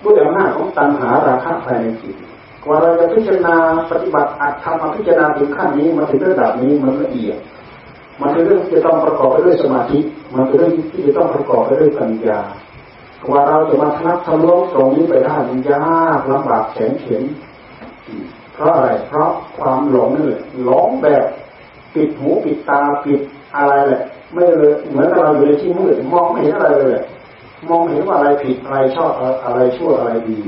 [0.03, 2.15] ด้วยอำนาจของตัณหาราคะภายในจิต
[2.63, 3.55] กว่าเราจะพิจารณา
[3.91, 7.37] ปฏิบัติอัตธรรมพิจารณาถึงขั้นนี้มาถึงระดับนี้มันละเอียด
[8.21, 9.99] มันเป็นเรื่องที่จะต้องประกอบไปด้วยสมาธิ
[10.35, 12.39] มันเป็นเรื่องที่จะต้องประกอบไปด้วยปัญญา
[13.31, 17.23] ว่าเราจะมาทับทะลุตรงนี้ไปได้มันยากลำบากแสนเข็น
[18.53, 20.31] เพราะอะไรเพราะความหลงนี่
[20.63, 21.23] หลงแบบ
[21.93, 23.19] ปิดหูปิดตาปิด
[23.55, 24.01] อะไรแหละ
[24.33, 27.01] ไม่เลยเหมือนเราอยู่ในที่มืดมองไม่เห็นอะไรเลย
[27.69, 29.11] มองเห็นว่าอะไรผิดอะไรชอบ
[29.45, 30.39] อะไรชั่วอะไรดี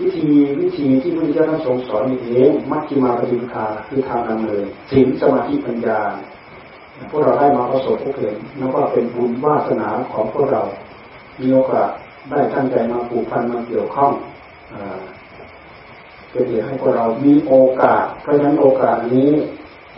[0.00, 0.28] วิธี
[0.60, 6.00] วิธีที่พระพุทธเจ้าท่านทรงสอนเองมัชฌิมาปฏิปทาคือทางดำเนินศีลสมาธิปัญญา
[7.10, 10.62] พวกเราได้มาประสบพบเห็นนับว่าเป็นบุญวาสนาของพวกเรา
[11.40, 11.90] มีโอกาส
[12.30, 14.12] ได้ตั้งใจมาผูกพันมาเกี่ยวข้อง
[16.30, 19.30] เป็นเหตุให้พวกเรามีโอกาสเพราะฉะนั้นโอกาสนี้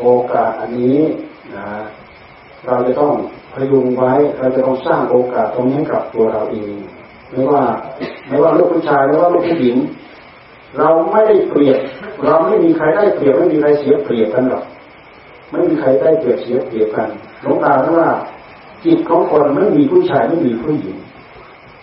[0.00, 0.98] โอกาสอันนี้
[1.56, 1.68] นะ
[2.66, 3.12] เราจะต้อง
[3.54, 6.72] พยุงไว้ เราจะต้องสร้างโอกาสตรงนี้กับตัวเราเอง
[7.30, 7.62] ไม่ว่า
[8.28, 9.76] ไม่ว่าลูกผู้ชายไม่ว่าลูกผู้หญิง
[10.78, 11.78] เราไม่ได้เปรียบ
[12.24, 14.64] เราไม่มีใครได้เปรียบไม่มีใครเสียเปรียบกันหรอก
[15.50, 17.08] ไม่มีใครได้เปรียบเสียเปรียบกัน
[17.42, 18.08] หลวงตาว่า
[18.84, 20.96] จิตของคนไม่มีผู้ชายไม่มีผู้หญิง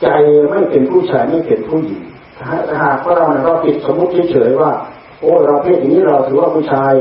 [0.01, 0.07] ใจ
[0.49, 2.01] ไม่เป็นผู้ชายไม่เป็นผู้หญิง
[2.39, 4.71] ถ้าหากว่าเราเนี่ยเราติดสมมติเฉยๆว่า
[5.19, 6.93] โอ้เราเพศอย่างนี้เราถือว่าผู้ชาย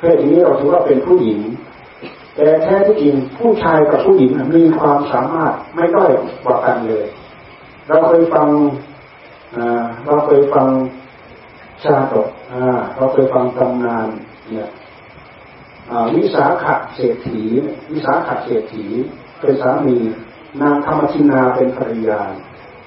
[0.00, 1.40] เพศนี้เราถือว่าเป็นผู้หญิง
[2.34, 6.10] แต่แท้ที่จริงผู้ชายกับผู้หญิงมีความสามารถไม่ด้อย
[6.44, 7.06] กว่ากันเลย
[7.88, 8.48] เราเคยฟัง
[10.06, 10.66] เราเคยฟัง
[11.84, 12.28] ชาตก
[12.96, 14.08] เราเคยฟังตำนาน
[14.50, 14.70] เนี่ย
[16.14, 17.42] วิสาขะเศรษฐี
[17.92, 18.86] วิสาขะเศรษฐี
[19.40, 19.96] เป็นสามี
[20.60, 22.20] นางธรรมชินาเป็นภรรยา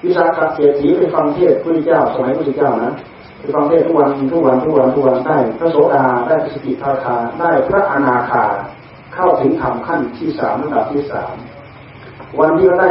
[0.04, 2.92] วิสาขะเศรษฐีไปฟังเทศพระเจ้าสมัยพระเจ้านะ
[3.44, 8.44] ไปฟังเทศทุกวันทุกวันทุกวันทุกวันได้พระโสดาได้สกิทาคาได้พระอนาคา
[9.14, 11.32] เข้าถึงธรรมขั้นที่สามระดับที่สาม
[12.40, 12.90] วันที่เราได้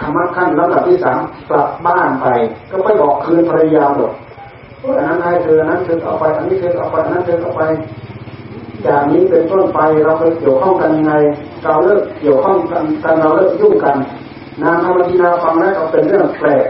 [0.00, 1.18] ธรรมขั้นระดับที่สาม
[1.48, 2.26] กลับบ้านไป
[2.70, 4.12] ก็ไปบอกคืนภรรยาหมด
[4.96, 7.62] อันนั้นให้เธอนั้นเธอต่อไป อันนี้เธอต่อไปอันนั้นเธอต่อไป
[8.86, 11.14] จากนี้เป็นต้นไปเราไปเกี่ยวข้องกันยังไง
[11.64, 12.84] เราเลิกเกี่ยวข้องกัน
[13.20, 13.96] เราเลิกยุ่งกัน
[14.62, 16.66] นางธรรมทีนาฟังแล้วก็เป็นเรื่องแปลก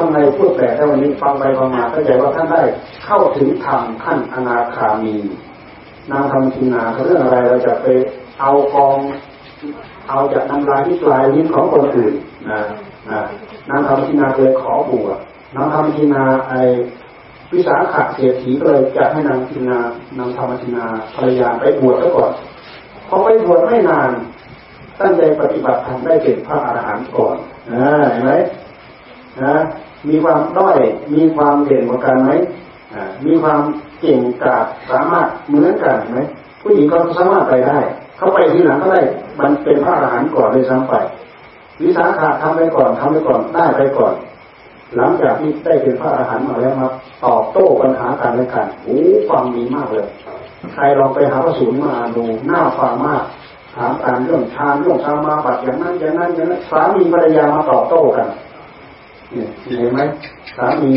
[0.00, 2.62] ทำไมพูดแปลกแต่วันนี้ฟังไปฟังมาเข้าใจว่าท่านได้
[3.04, 5.16] เข้าถึงธรรมขั้นอนาคามี
[6.10, 7.86] นางธรรมทีนาเรื่องอะไรเราจะไป
[8.40, 8.98] เอากอง
[10.08, 12.14] เอาจากน้ำลายที่ปลายลิ้นของคนอื่น
[12.50, 12.60] นะ
[13.10, 13.20] นะ
[13.70, 15.16] นางธรรมทีนาเคยขอบวช
[15.56, 16.54] นางธรรมทีนาไอ
[17.52, 19.78] วิสาขะเศรษฐีก็เลยจะให้นางทินา
[20.18, 20.84] นางธรรมทินา
[21.14, 22.32] ภรรยาไปบวชซะก่อน
[23.08, 24.10] พอไปบวชไม่นาน
[25.00, 27.36] ตั้งใจปฏิบัติทำได้เป็นพระอรหันต์ก่อน
[28.10, 28.32] เห็นไหม
[29.44, 29.54] นะ
[30.08, 30.78] มีความด้อย
[31.14, 32.30] มีความเด่นกว่ากันไหม
[33.26, 33.60] มีความ
[34.00, 36.18] เก่งกาจสามารถเหมือนกันไหม
[36.62, 37.78] ผู้หญิงก็สามารถไปได้
[38.16, 39.02] เขาไปทีหลังก็ได้
[39.40, 40.94] มันเป็นพระอรหันต์ก่อนเลยซ้ำไป
[41.82, 44.14] วิสาขาทำไปก่อนทำไปก่อนได้ไปก่อน
[44.96, 46.92] หลังจากที่ได้เป็นพระอรหันต์มาแล้วครับ
[47.24, 48.98] ตอบโต้ปัญหาการในกันโอ้
[49.30, 50.06] ฟังดีมากเลย
[50.74, 53.24] ใครลองไปหาพระสูนมาดูหน้าฟังมาก
[53.76, 58.26] ถามการเรื่องทานเรื่องสมาบัติอย่างนั้นอย่างนั้นอย่างนั้นสามีภรรยามาตอบโต้กัน
[59.32, 60.00] เนี่ยเห็นไหม
[60.56, 60.92] สามี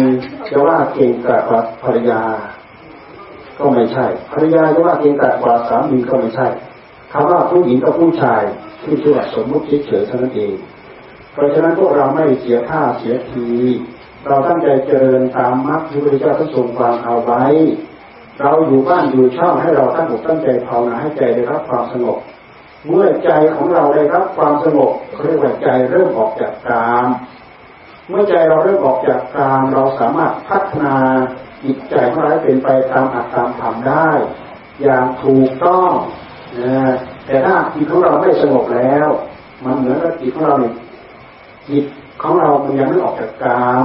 [0.50, 2.22] จะว่าเก่งกว่าภรรยา
[3.58, 6.48] ก็ไม่ใช่ ภรรยาจะว่าเก่งกว่าสามีก็ไม่ใช่
[7.12, 8.44] คำว่าผู้หญิงกับผู้ชาย
[8.84, 10.56] ที่ชื่อว่าสมมติเฉยๆเท่านั้นเอง
[11.34, 13.48] เพราะฉะนั้นพวกเราไม่เสียท่าเสียที
[14.28, 17.44] เราตั้งใจเจริญตามมรรคที่พระเจ้าทรงวางเอาไว้
[18.42, 22.18] เราอยู่บ้านอยู่ช่องให้เราตั้งอกตั้งใจภาวนาให้ใจได้รับความสงบ
[22.88, 24.92] เมื่อใจของเราได้รับความสงบ
[25.24, 27.08] เรียกว่าใจเริ่มออกจากกาม
[28.12, 30.96] เมื่อใจเราเริ่มออกจากกามเราสามารถพัฒนา
[31.64, 34.10] จิตใจของเราเป็นไปตามอัตตามธรรมได้
[34.82, 35.92] อย่างถูกต้อง
[36.60, 36.94] นะ
[37.26, 39.08] แต่ถ้าจิตของเราไม่สงบแล้ว
[39.64, 40.76] มันเหมือนกับจิตของเราเนี่ย
[41.70, 41.86] จิต
[42.22, 43.84] ของเรามันยังไม่ออกจากกาม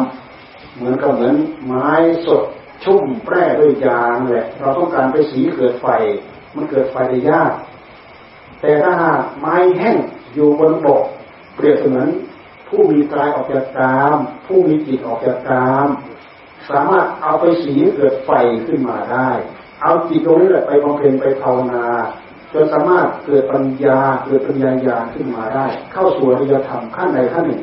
[0.76, 1.34] เหมือนกับเหมือน
[1.66, 1.90] ไม้
[2.26, 2.42] สด
[2.84, 5.86] ชุ่มแปร่ด้วยยางแหละเราต้องการไปสีเกิดไฟ
[6.54, 7.52] มันเกิดไฟได้ยาก
[8.60, 8.94] แต่ถ้า
[9.38, 9.96] ไม้แห้ง
[10.34, 11.02] อยู่บนบก
[11.54, 12.08] เปรียบเสมือน
[12.68, 15.88] ผู้มีกายออกจากกาม ผู้มีจิตออกจากกาม
[16.70, 18.30] สามารถเอาไปสีเกิดไฟ
[18.66, 19.30] ขึ้นมาได้
[19.82, 21.84] เอาจิตตรงนี้แหละไปบำเพ็ญไปภาวนา
[22.52, 27.62] จนสามารถเกิดปัญญาเกิดปัญญาญาขึ้นมาได้ เข้าสู่อริยธรรมขั้นใดขั้นหนึ่ง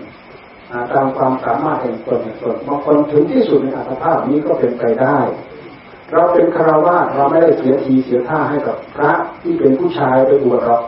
[0.94, 5.18] ตามความสามารถแห่งตนแห่งตนบางคนถึงที่สุดในอัตภาพนี้ก็เป็นไปได้
[6.12, 10.84] เราเป็นคารวะเราไม่ได้เสียทีเสียท่าให้กับพระที่เป็นผู้ชายไปบวชหรอก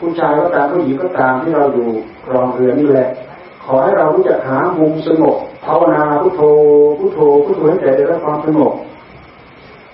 [0.00, 1.88] ผู้ชายก็ตามผู้หญิงก็ตามที่เราอยู่
[2.32, 3.08] รองเรือนนี่แหละ
[3.64, 6.42] ขอให้เรารู้จักหามุมสงบภาวนาพุทโธ
[6.98, 8.72] พุทโธพุทโธให้ใจได้รับความสงบ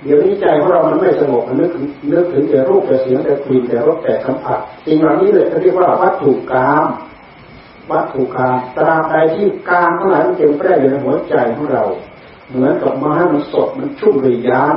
[0.03, 6.85] เดี๋ยวนี้ใจของเรามันไม่สงบมันนึกถึงนึกถึงแต่รูปแต่เสียงแต่กลิ่นแต่รสแต่สัมผัสสิ่งเหล่านี้เลยเขาเรียกว่าวัตถุกรรม
[7.91, 11.85] วัตถุกรรมตราบใดที่กามทั้งหลายมันเต็มแปร่อยู่ในหัวใจของเรา
[12.51, 14.77] เหมือนกับไม้มันสดมันชุ่มเลยยาน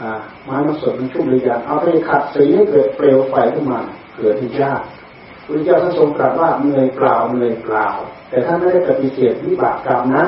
[0.00, 0.10] อ่า
[0.44, 3.80] ไม้มันสดมันชุ่มเลยยานเอาไปขัดสีให้เกิดเปลวไฟขึ้นมา
[4.16, 4.82] เกิดที่ยาก
[5.46, 7.86] พระเจ้าท่านทรงตรัสว่าเหนื่อยเปล่าเหนื่อยเปล่า
[8.28, 10.24] แต่ท่านไม่ได้ปฏิเสธวิบากกรรมนะ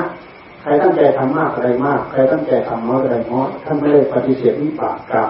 [0.61, 5.29] ใครตั้งใจทำมากอะไรมาก ใครตั้งใจทำน้อยอะไรน้อยท่านไม่ได้ปฏิเสธวิบากกรรม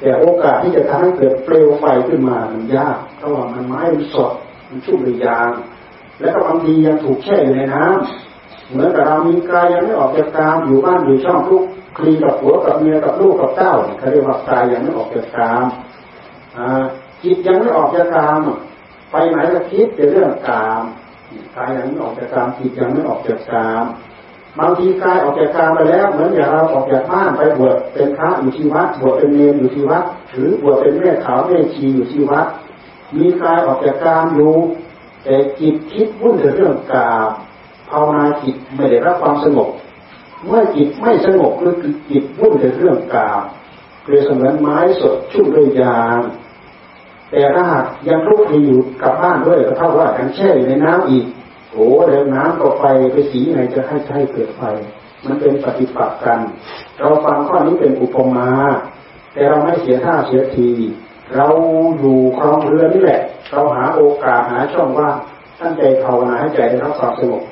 [0.00, 4.30] แต่โอกาสที่จะทำให้เกิดเปลวไฟขึ้นมามันยากเพราะว่ามันไม้มันสด
[4.68, 5.50] มันชุ่มเลยยาง
[6.20, 11.62] แล้วก็บางทียังถูกแช่อยู่ในน้ำเหมือนกับเรามีกายยังไม่ออกจากกามอยู่บ้านอยู่ช่องทุก
[11.96, 15.64] คลีกับหัวกับเมียกับลูกกับเต้าเขาเรียกว่ากายยังไม่ออกจากกาม
[17.22, 18.40] จิตยังไม่ออกจากกาม
[19.10, 20.82] ไปไหนก็คิดแต่เรื่องกาม
[21.56, 23.84] กายยังไม่ออกจากกามจิตยังไม่ออกจากกาม
[24.58, 32.46] บางทีกายออกจากกามไปแล้ว เหมือนอย่างเราออกจากบ้านไปบวชเป็นพระอยู่ที่วัดบวชเป็นเนรอยู่ที่วัดหรือบวชเป็นแม่ขาวแม่ชีอยู่ที่วัด
[33.16, 34.54] มีกายออกจากกามอยู่
[35.24, 37.28] แต่จิตคิดวุ่นเรื่องกาม
[37.88, 39.68] ภาวนาจิตไม่ได้รับความสงบ
[40.46, 43.42] เมื่อจิตไม่สงบก็คือจิตวุ่นเรื่องกาม
[44.02, 46.18] เปรียบเสมือนไม้สดชุ่มด้วยยาง
[47.30, 51.24] แต่ถ้าหากยังลุกไปอยู่กับบ้านด้วยก็เท่าว่ากันแช่อยู่ในน้ำอีก
[51.72, 54.62] โอ้เดี๋ยวน้ำก็ไฟไปสีไหนจะให้ใช้เกิดไฟ
[55.24, 56.38] มันเป็นปฏิปักษ์กัน
[56.98, 58.50] เราฟังข้อนี้เป็นอุปมา
[59.34, 60.70] แต่เราไม่เสียท่าเสียที
[61.36, 61.48] เรา
[61.98, 63.20] อยู่ครองเรือนี่แหละ
[63.52, 65.16] เราหาโอกาสหาช่องว่าง
[65.60, 67.42] ตั้งใจภาวนาให้ใจได้รับความสงบ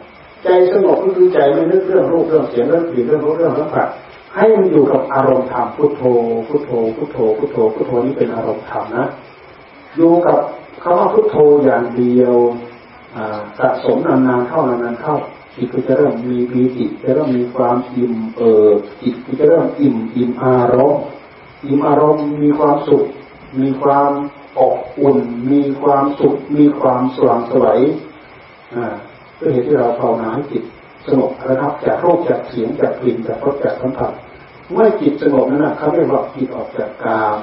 [0.45, 3.89] ใจสงบก็คือใจไม่นึกเรื่องรูปเรื่องเสียงเรื่องกลิ่นเรื่องรสเรื่องสัมผัส
[4.35, 6.03] ให้มันอยู่กับอารมณ์ธรรมพุทโธ
[6.49, 9.07] พุทโธพุทโธพุทโธพุทโธนี้เป็นอารมณ์ธรรมนะ
[9.99, 10.39] อยู่กับ
[10.83, 12.35] คำว่าพุทโธอย่างเดียว
[13.59, 15.17] สะสมนานๆเข้านานๆเข้า
[15.57, 21.05] จิตก็จะเริ่มมีปีติจะเริ่มมีความอิ่มเอิบจิตก็จะเริ่มอิ่มอิ่มอารมณ์
[21.67, 23.07] อิ่มอารมณ์มีความสุข
[23.61, 24.11] มีความ
[24.59, 25.19] อบอุ่น
[25.51, 27.79] มีความสุข มีความสว่างสวย
[29.41, 30.63] ด้วยเหตุที่เราภาวนาให้จิต
[31.07, 34.13] สงบระงับจากโรคจากเสียงจากกลิ่นจากรสจากสัมผัส
[34.73, 37.37] เมื่อจิตสงบนั้นเขาเรียกว่าจิตออกจากกาม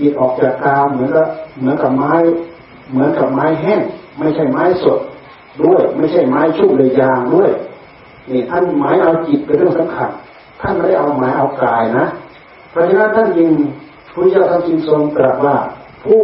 [0.00, 1.26] จิตออกจากกาเหมือนกับ
[1.58, 2.14] เหมือนกับไม้
[2.90, 3.80] เหมือนกับไม้แห้ง
[4.18, 4.98] ไม่ใช่ไม้สด
[5.64, 7.50] ด้วย ไม่ใช่ไม้ชุ่มเลยยางด้วย
[8.30, 10.10] นี่ท่านหมายเอาจิตเป็นเรื่องสำคัญ
[10.60, 12.06] ท่านไม่ได้เอาหมายเอากายนะ
[12.70, 13.50] เพราะฉะนั้นท่านยิง
[14.12, 15.56] พระเจ้าท่านจึงทรงตรัสว่า
[16.04, 16.22] ผู้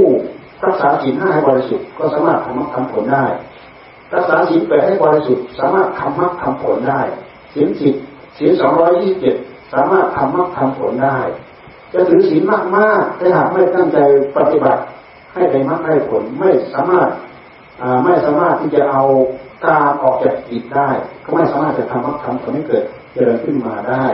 [0.64, 3.26] รักษาศีลห้าให้บริสุทธิ์ก็สามารถทำมรรคทำผลได้
[4.14, 7.00] รักษาศีลแปดให้บริสุทธิ์สามารถทำมรรคทำผลได้
[7.54, 7.94] ศีลสิบ
[8.38, 9.36] ศีลสองร้อยยี่สิบเจ็ด
[9.72, 11.18] สามารถทำมรรคทำผลได้
[11.94, 13.98] จะถือศีลมากมากถ้าหากไม่ตั้งใจ
[14.36, 14.82] ปฏิบัติ
[15.34, 17.08] ให้ได้มรรคให้ผลไม่สามารถ
[18.04, 19.02] ไม่สามารถที่จะเอา
[19.66, 20.90] การออกจากจิตได้
[21.24, 24.06] ก็ไม่สามารถจะทำมรรคทำผลให้เกิดเจริญขึ้นมาได้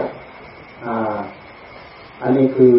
[2.22, 2.74] อันนี้คือ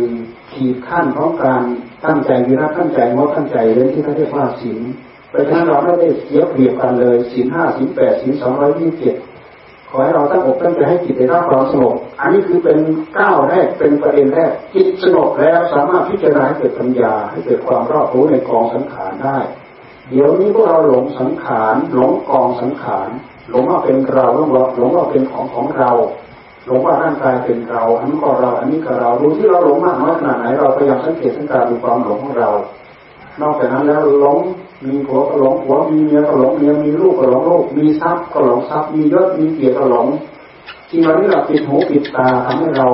[0.51, 1.61] ขีดขั้นของการ
[2.05, 4.81] ตั้งใจวิรัตตั้งใจงดตั้งใจเรื่องที่เขาเรียกว่าศีล
[5.29, 9.15] เพราะฉะนั้นเราไม่ได้เสียเปรียบกันเลยศีลห้าศีลแปดศีลสองร้อยยี่สิบเจ็ด
[9.91, 12.77] ขอให้เราตั้งอกตั้งใจให้จิตได้รับความสงบ อันนี้คือเป็น
[13.17, 19.37] ก้าวแรกเป็นประเด็นแรก จิตสงบแล้วสามารถพิจารณาให้เกิดปัญญา ให้เกิดความรอบรู้ในกองสังขารได้
[20.09, 23.09] เดี๋ยวนี้พวกเราหลงสังขารหลงกองสังขาร
[23.49, 25.91] หลงว่าเป็นเราหลงว่าหลงว่าเป็นของของเรา
[26.65, 32.51] หลงว่าร่างกายเป็นเรา อันนี้ก็เรา อันนี้ก็เราดูที่เราหลงมากน้อยขนาดไหน เราพยายามสังเกตสังการดูความหลงของเรา
[33.39, 34.39] นอกจากนั้นแล้วหลง
[34.85, 40.07] มีผัวก็หลงผัวมีเมียก็หลงเมียมีลูกก็หลงลูกมีทรัพย์ก็หลงทรัพย์มียศมีเกียรติก็หลง
[40.89, 42.87] จริงเราที่เราปิดหูปิดตาทำให้เรา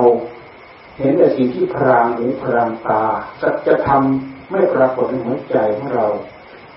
[0.98, 3.02] เห็นแต่สิ่งที่พรางหูพรางตา
[3.40, 6.06] จะจะทำไม่ปรากฏในหัวใจของเรา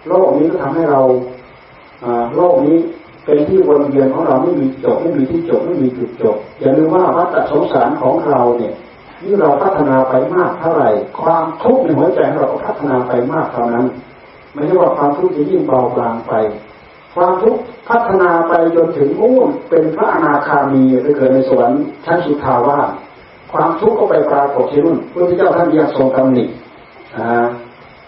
[0.08, 1.02] โลกนี้ก็ทำให้เรา
[2.36, 2.78] โลกนี้
[3.26, 8.74] เป็นที่วนเวียนของเราไม่มีจบไม่มีที่จบไม่มีจุดจบอย่าลืมว่าวัฏสงสารของเราเนี่ย
[9.24, 10.90] ยิ่งเราพัฒนาไปมากเท่าไหร่
[11.22, 13.86] ความทุกข์ในหัวใจของเราก็พัฒนาไปมากเท่านั้น
[14.54, 16.34] ไม่ใช่ว่าความทุกข์จะยิ่งเบาบางไป
[17.16, 19.38] ความทุกข์พัฒนาไปจนถึงอู้
[19.70, 22.90] เป็นพระอนาคามีไปเกิดในสวรรค์ชั้นสุทาวาส
[23.52, 26.46] ความทุกข์ก็ไปปรากฏที่นู่นพระเจ้าท่านยังทรงตำหนิ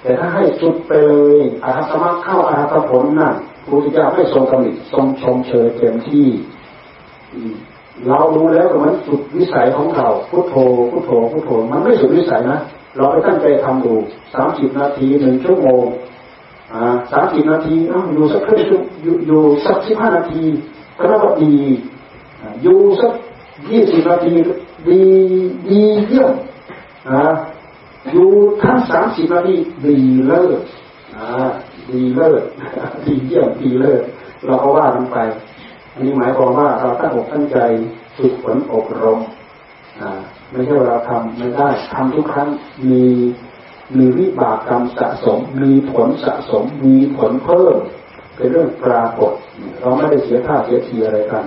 [0.02, 3.34] แต่ถ้าให้สุดไปเลยอาหัสมรรคเข้าอาหัสผลนั่น
[3.64, 6.28] พระพุทธเจ้าไม่ทรงกำหนดทรงชมเชยเต็มที่
[8.08, 10.56] เรารู้แล้วแต่มันสุดวิสัยของเราพุทโธ
[10.92, 12.58] พุทโธพุทโธมันไม่สุดวิสัยนะ
[12.96, 13.94] เราไปตั้งใจทำดู
[14.34, 15.84] สามสิบนาทีหนึ่งชั่วโมง
[16.74, 17.76] อ่าสามสิบนาที
[18.14, 20.44] อยู่สักครึ่งชั่วอยู่อยู่สักสิบห้านาที
[20.98, 21.56] ก็นับว่าดี
[22.64, 23.14] อยู่สัก
[23.70, 24.34] ยี่สิบนาที
[24.88, 25.02] ดี
[25.70, 26.32] ดีเยี่ยม
[27.10, 27.20] อ่า
[28.12, 28.30] อยู่
[28.64, 29.96] ทั้งสามสิบนาทีดี
[30.28, 30.60] เลิศ
[31.16, 31.26] อ่า
[31.90, 32.42] ดีเลิศ
[33.06, 34.04] ดีเยี่ยมดีเลิศ
[34.46, 35.18] เราก็ว่ากันไป
[35.94, 37.60] อันนี้หมายความว่าเราตั้งอกตั้งใจ
[38.18, 39.20] ฝึกฝนอบรม
[40.02, 40.12] อ่า
[40.52, 42.50] ไม่ใช่ว่าเราทำไม่ได้ทำทุกครั้ง
[42.92, 43.06] มี
[43.98, 47.76] มีวิบากกรรมสะสม มีผลสะสม มีผลเพิ่ม
[48.36, 49.34] เป็นเรื่องปรากฏ
[49.82, 51.46] เราไม่ได้เสียท่าเสียทีอะไรกัน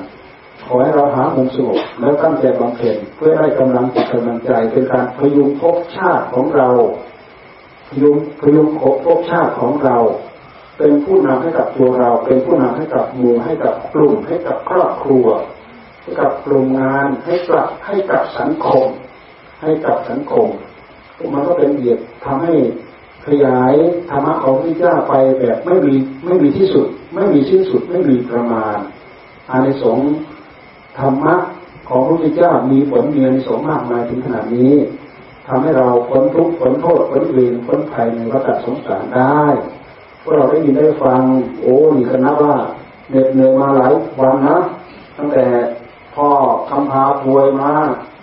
[0.65, 6.71] ขอให้เราหามุมสงบแล้วตั้งใจบำเพ็ญเพื่อได้กำลังจิตกำลังใจ เป็นการพยุงภพชาติของเรา
[7.89, 9.99] พยุงพยุงภพชาติของเรา
[10.79, 15.27] เป็นผู้นำให้กับตัวเรา เป็นผู้นำให้กับหมู่ให้กับกลุ่มให้กับครอบครัว
[16.03, 18.87] ให้กับกลุ่มงานให้กับให้กับสังคม
[19.62, 20.49] ให้กับสังคม
[21.35, 22.55] มันก็เป็นเหตุทำให้
[23.27, 23.72] ขยาย
[24.11, 28.77] ธรรมะของพระเจ้าไปแบบไม่มีไม่มีที่สุด ไม่มีสิ้นสุดไม่มีประมาณ
[29.51, 30.11] อานิสงส์
[30.99, 31.35] ธรรมะ
[31.89, 34.74] ของพระพุทธเจ้ามีผลมีอานิสงส์มากมายถึงขนาดนี้
[35.49, 39.45] ทำให้เราพ้นทุกข์พ้นโทษพ้นเวรพ้นภัยในวัฏสงสารได้
[40.29, 41.22] พวกเราได้ยินได้ฟัง
[41.61, 42.55] โอ้นี่คณะว่า
[43.11, 44.57] เหน็ดเหนื่อยมาหลายวันนะ
[45.16, 45.47] ตั้งแต่
[46.14, 46.29] พ่อ
[46.68, 47.70] คำพาป่วยมา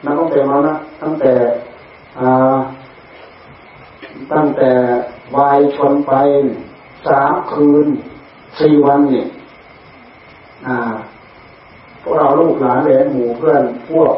[0.06, 1.34] นักต้องเต็มมานะตั้งแต่
[4.32, 4.72] ตั้งแต่
[5.36, 6.14] วายชนไป
[7.08, 7.86] สามคืน
[8.60, 9.28] สี่วันเนี่ย
[12.02, 14.14] พวกเราลูกหลานแหลนหมู่เพื่อนพวก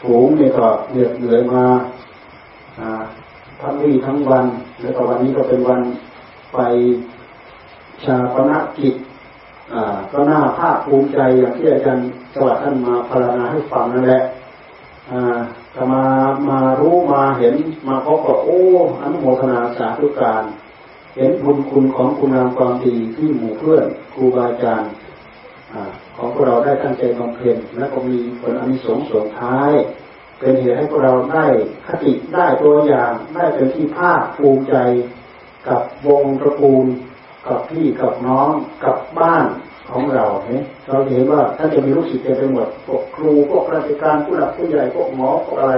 [0.00, 1.64] ฝูงเนี่ยก็เหนื่อยเหนื่อยมา
[3.60, 4.44] ทั้งวี่ทั้งวัน
[4.80, 5.80] แล้วก็วันนี้ก็เป็นวัน
[6.56, 6.62] ไป
[8.04, 8.94] ชาปนกิจ
[10.12, 14.22] ก็น่าภาคภูมิใจอย่างที่อาจารย์สวัสดิ์ท่านมาพารณาให้ฟังนั่นแหละ
[15.72, 16.04] แต่มา
[16.50, 17.54] มารู้มาเห็น
[17.88, 18.60] มาพบกับโอ้
[19.02, 20.42] อนุโมทนาสาธุการ
[21.16, 23.84] เห็นบุญคุณของคุณงามความดีที่หมู่เพื่อน
[24.14, 24.90] ครูบาอาจารย์
[26.16, 29.72] ของพวกเราได้ตั้งใจบำเพ็ญและก็มีผลอนิสงส์ส่งท้าย
[30.38, 31.46] เป็นเหตุให้พวกเราได้
[31.86, 34.76] คติได้ตัวอย่างได้เป็นที่ภาคภูมิใจ
[35.68, 36.86] กับวงตระกูล
[37.48, 38.50] กับพี่กับน้อง
[38.84, 39.46] กับบ้าน
[39.90, 45.74] ของเราเนี่ยเราเห็นว่าท่านจะมีลูกศิษย์เต็มไปหมดพวกครูพวกราชการผู้หลักผู้ใหญ่พวกหมอพวกอะไร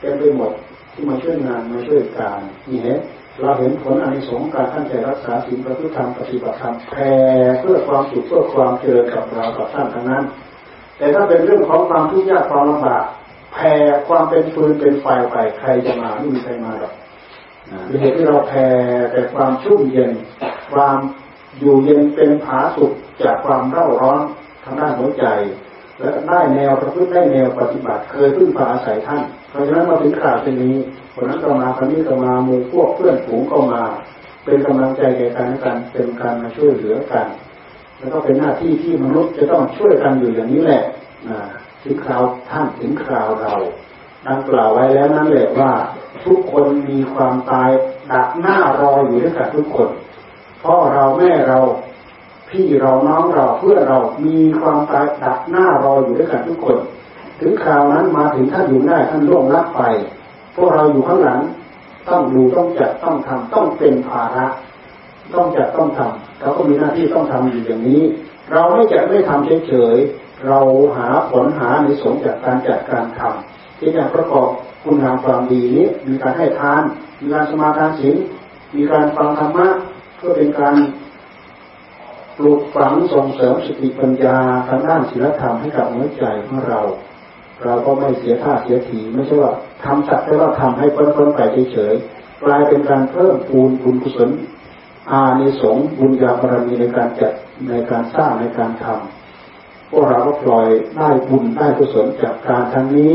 [0.00, 0.52] เต็มไปหมด
[0.92, 2.98] ที่มาช่วยงานมาช่วยการนี่เห็น
[3.40, 7.12] เราเห็นผลอันิสงส์การท่านใจรักษาศีลประพฤติธรรมปฏิบัติธรรมแผ่
[7.60, 10.24] เพื่อความสุขเพื่อความเจริญกับเรากับท่านทั้งนั้น
[10.98, 13.04] แต่ถ้าเป็นเรื่องของความทุกข์ยากความลำบาก
[13.52, 13.74] แผ่
[14.08, 16.92] ความเป็นฟืนเป็นไฟไปใครจะมาไม่มีใครมาหรอก
[17.86, 18.66] เป็นเหตุที่เราแผ่
[19.12, 20.10] แต่ความชุ่มเย็น
[20.72, 20.96] ความ
[21.58, 22.92] อยู่เย็นเป็นผาสุข
[23.22, 24.20] จากความเร่าร้อน
[24.64, 25.24] ทางด้านหัวใจ
[25.98, 30.76] และได้แนวประพฤติได้แนวปฏิบัติ เคยพึ่งพาอาศัยท่าน เพราะฉะนั้นมาถึงข่าวเช่นนี้
[31.14, 33.82] คนนั้นก็มาคนนี้ก็มาหมู่พวกเพื่อนฝูงก็มา
[34.44, 37.26] เป็นกำลังใจแก่กันกันเป็นการมาช่วยเหลือกัน
[37.98, 40.82] แล้วก็เป็นหน้าที่ที่มนุษย์จะต้องช่วยกันอยู่อย่างนี้แหละ
[41.82, 43.54] ถึงคราวท่านถึงคราวเรา
[44.28, 45.72] ดังกล่าวไว้แล้วนั่นแหละว่า
[46.24, 47.70] ทุกคนมีความตาย
[48.12, 49.88] ดักหน้ารออยู่ด้วยกันทุกคน
[50.62, 51.58] พ่อเราแม่เรา
[52.48, 56.78] พี่เราน้องเราเพื่อเรามีความตายดักหน้ารออยู่ด้วยกันทุกคน
[57.40, 59.82] ถึงคราวนั้นมาถึงท่านอยู่ได้ท่านล่วงลับไป
[60.54, 61.40] พวกเราอยู่ข้างหลัง
[62.08, 64.46] ต้องดูต้องจัดต้องทำต้องเป็นภาระ
[65.34, 68.02] ต้องจัดต้องทำเราก็มีหน้าที่ต้องทำอยู่อย่างนี้
[68.52, 70.60] เราไม่จะไม่ทำเฉยๆเรา
[70.96, 74.48] หาผลหาในสงจากการจัดการทำที่จะประกอบ
[74.82, 76.82] คุณงามความดีนี้มีการให้ทาน
[77.20, 78.16] มีการสมาทานศีล
[78.74, 79.68] มีการฟังธรรมะ
[80.16, 80.74] เพื่อเป็นการ
[82.38, 86.80] ปลูกฝังส่งเสริมสติปัญญาทางด้านศีลธรรมให้กับหัวใจของเรา
[87.64, 89.52] เราก็ไม่เสียท่าเสียทีไม่ใช่ว่า
[89.84, 91.40] ทำสักแต่ว่าทำให้เพ้นพ้นไป
[91.72, 94.30] เฉยๆกลายเป็นการเพิ่มปูนบุญกุศล
[95.10, 97.32] อานิสงส์บุญญาบารมีในการจัด
[97.68, 100.66] ในการสร้างในการทำพวกเราก็ปล่อย
[100.96, 103.12] ได้บุญได้กุศลจากการทั้งนี้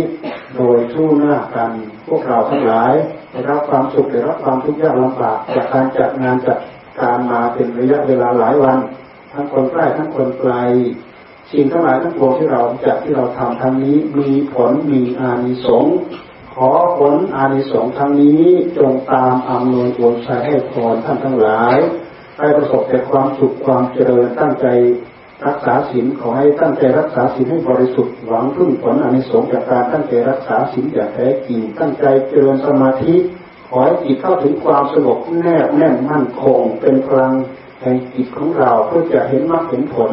[0.56, 1.72] โดยทู่หน้ากัน
[2.08, 2.94] พวกเราทั้งหลาย
[3.32, 6.60] ได้รับความสุขได้รับความทุกข์ยากลำบากจากการจัดงานจัด
[7.02, 8.78] การมาเป็นระยะเวลาหลายวัน
[9.32, 10.54] ทั้งคนใกล้ทั้งคนไกล
[11.52, 15.96] สิ่งทั้งหลายทั้งปวงที่เราจัดที่เราทำทั้งนี้มีผลมีอานิสงส์
[16.54, 18.44] ขอผลอานิสงส์ทั้งนี้
[18.78, 21.76] จงตามอำนวยอวยชัยให้พรท่านทั้งหลาย
[22.38, 24.68] ได้ประสบแต่ความสุขความเจริญตั้งใจ
[25.48, 33.16] รักษาศีลขอให้ตั้งใจรักษาศีลให้บริสุทธิ์หวังพึ่งผลอานิสงส์จากการตั้งใจรักษาศีลอย่างแท้จริงตั้งใจเจริญสมาธิ
[33.70, 37.34] ขอให้จิตเข้าถึงความสงบแนบแน่นมั่นคง เป็นพลัง
[37.82, 40.12] แห่งจิตของเราเพื่อจะเห็นมรรคเห็นผล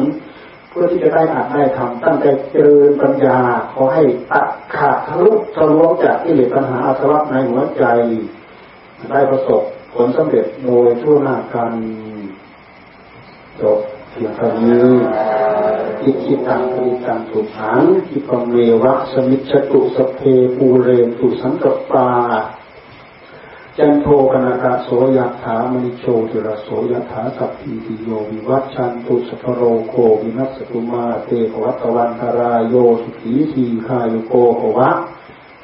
[0.77, 3.37] ผพื่อที่จะได้อ่านได้ทำตั้งใจเจริญปัญญา
[3.73, 7.83] ขอให้ตัดขาดทะลุทะลวงจากกิเลสปัญหาอาสวะในหัวใจ
[9.11, 9.61] ได้ประสบ
[9.93, 11.71] ผลสำเร็จโดยทั่วหน้ากัน
[13.61, 13.79] จบ
[14.17, 14.89] เพียงเท่านี้
[16.03, 20.19] อิจิตังปริตังสุขังกิปเมวะสมิชตุสเพ
[20.55, 22.09] ปูเรนตุสังกปา
[23.77, 34.89] จันโทกนากะโสยถามณิโชติระโสยถาสัพพิติโยวิวัชชันตุสภโรโควินัสตุมาเตภวัตวันตรายโยสุขีทีคายุโกภวะ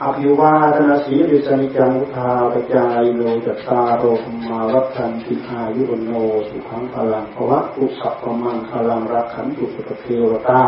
[0.01, 6.11] อภิวาทนาสีริสนิจังุทาปจายโนจัตตาโรธมาวัฏันติอายุโน
[6.47, 10.63] สุขังพลังภวะอุสัพพมังพลังรักขันตุสุปเทวตา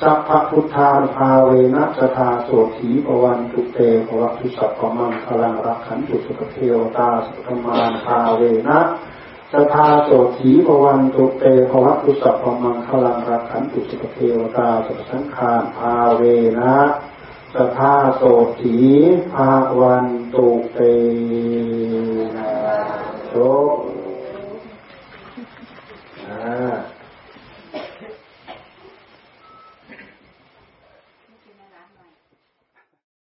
[0.00, 8.78] สัพพพุทธาภาเวนะสทาโสถีปวันตุเตภวตุสัพพมังพลังรักขันตุสุปเทวตาสุธมานภาเวนะ
[9.52, 16.22] สทาโสถีปวันตุเตภวตุสัพพมังพลังรักขันตุสุปเทวตาสุสังขารภาเว
[16.60, 16.74] นะ
[17.54, 18.22] สภาโส
[18.60, 18.78] ถี
[19.32, 20.78] ภาวันตุเต
[22.36, 22.52] นะ
[23.28, 23.34] โช
[23.76, 23.78] ค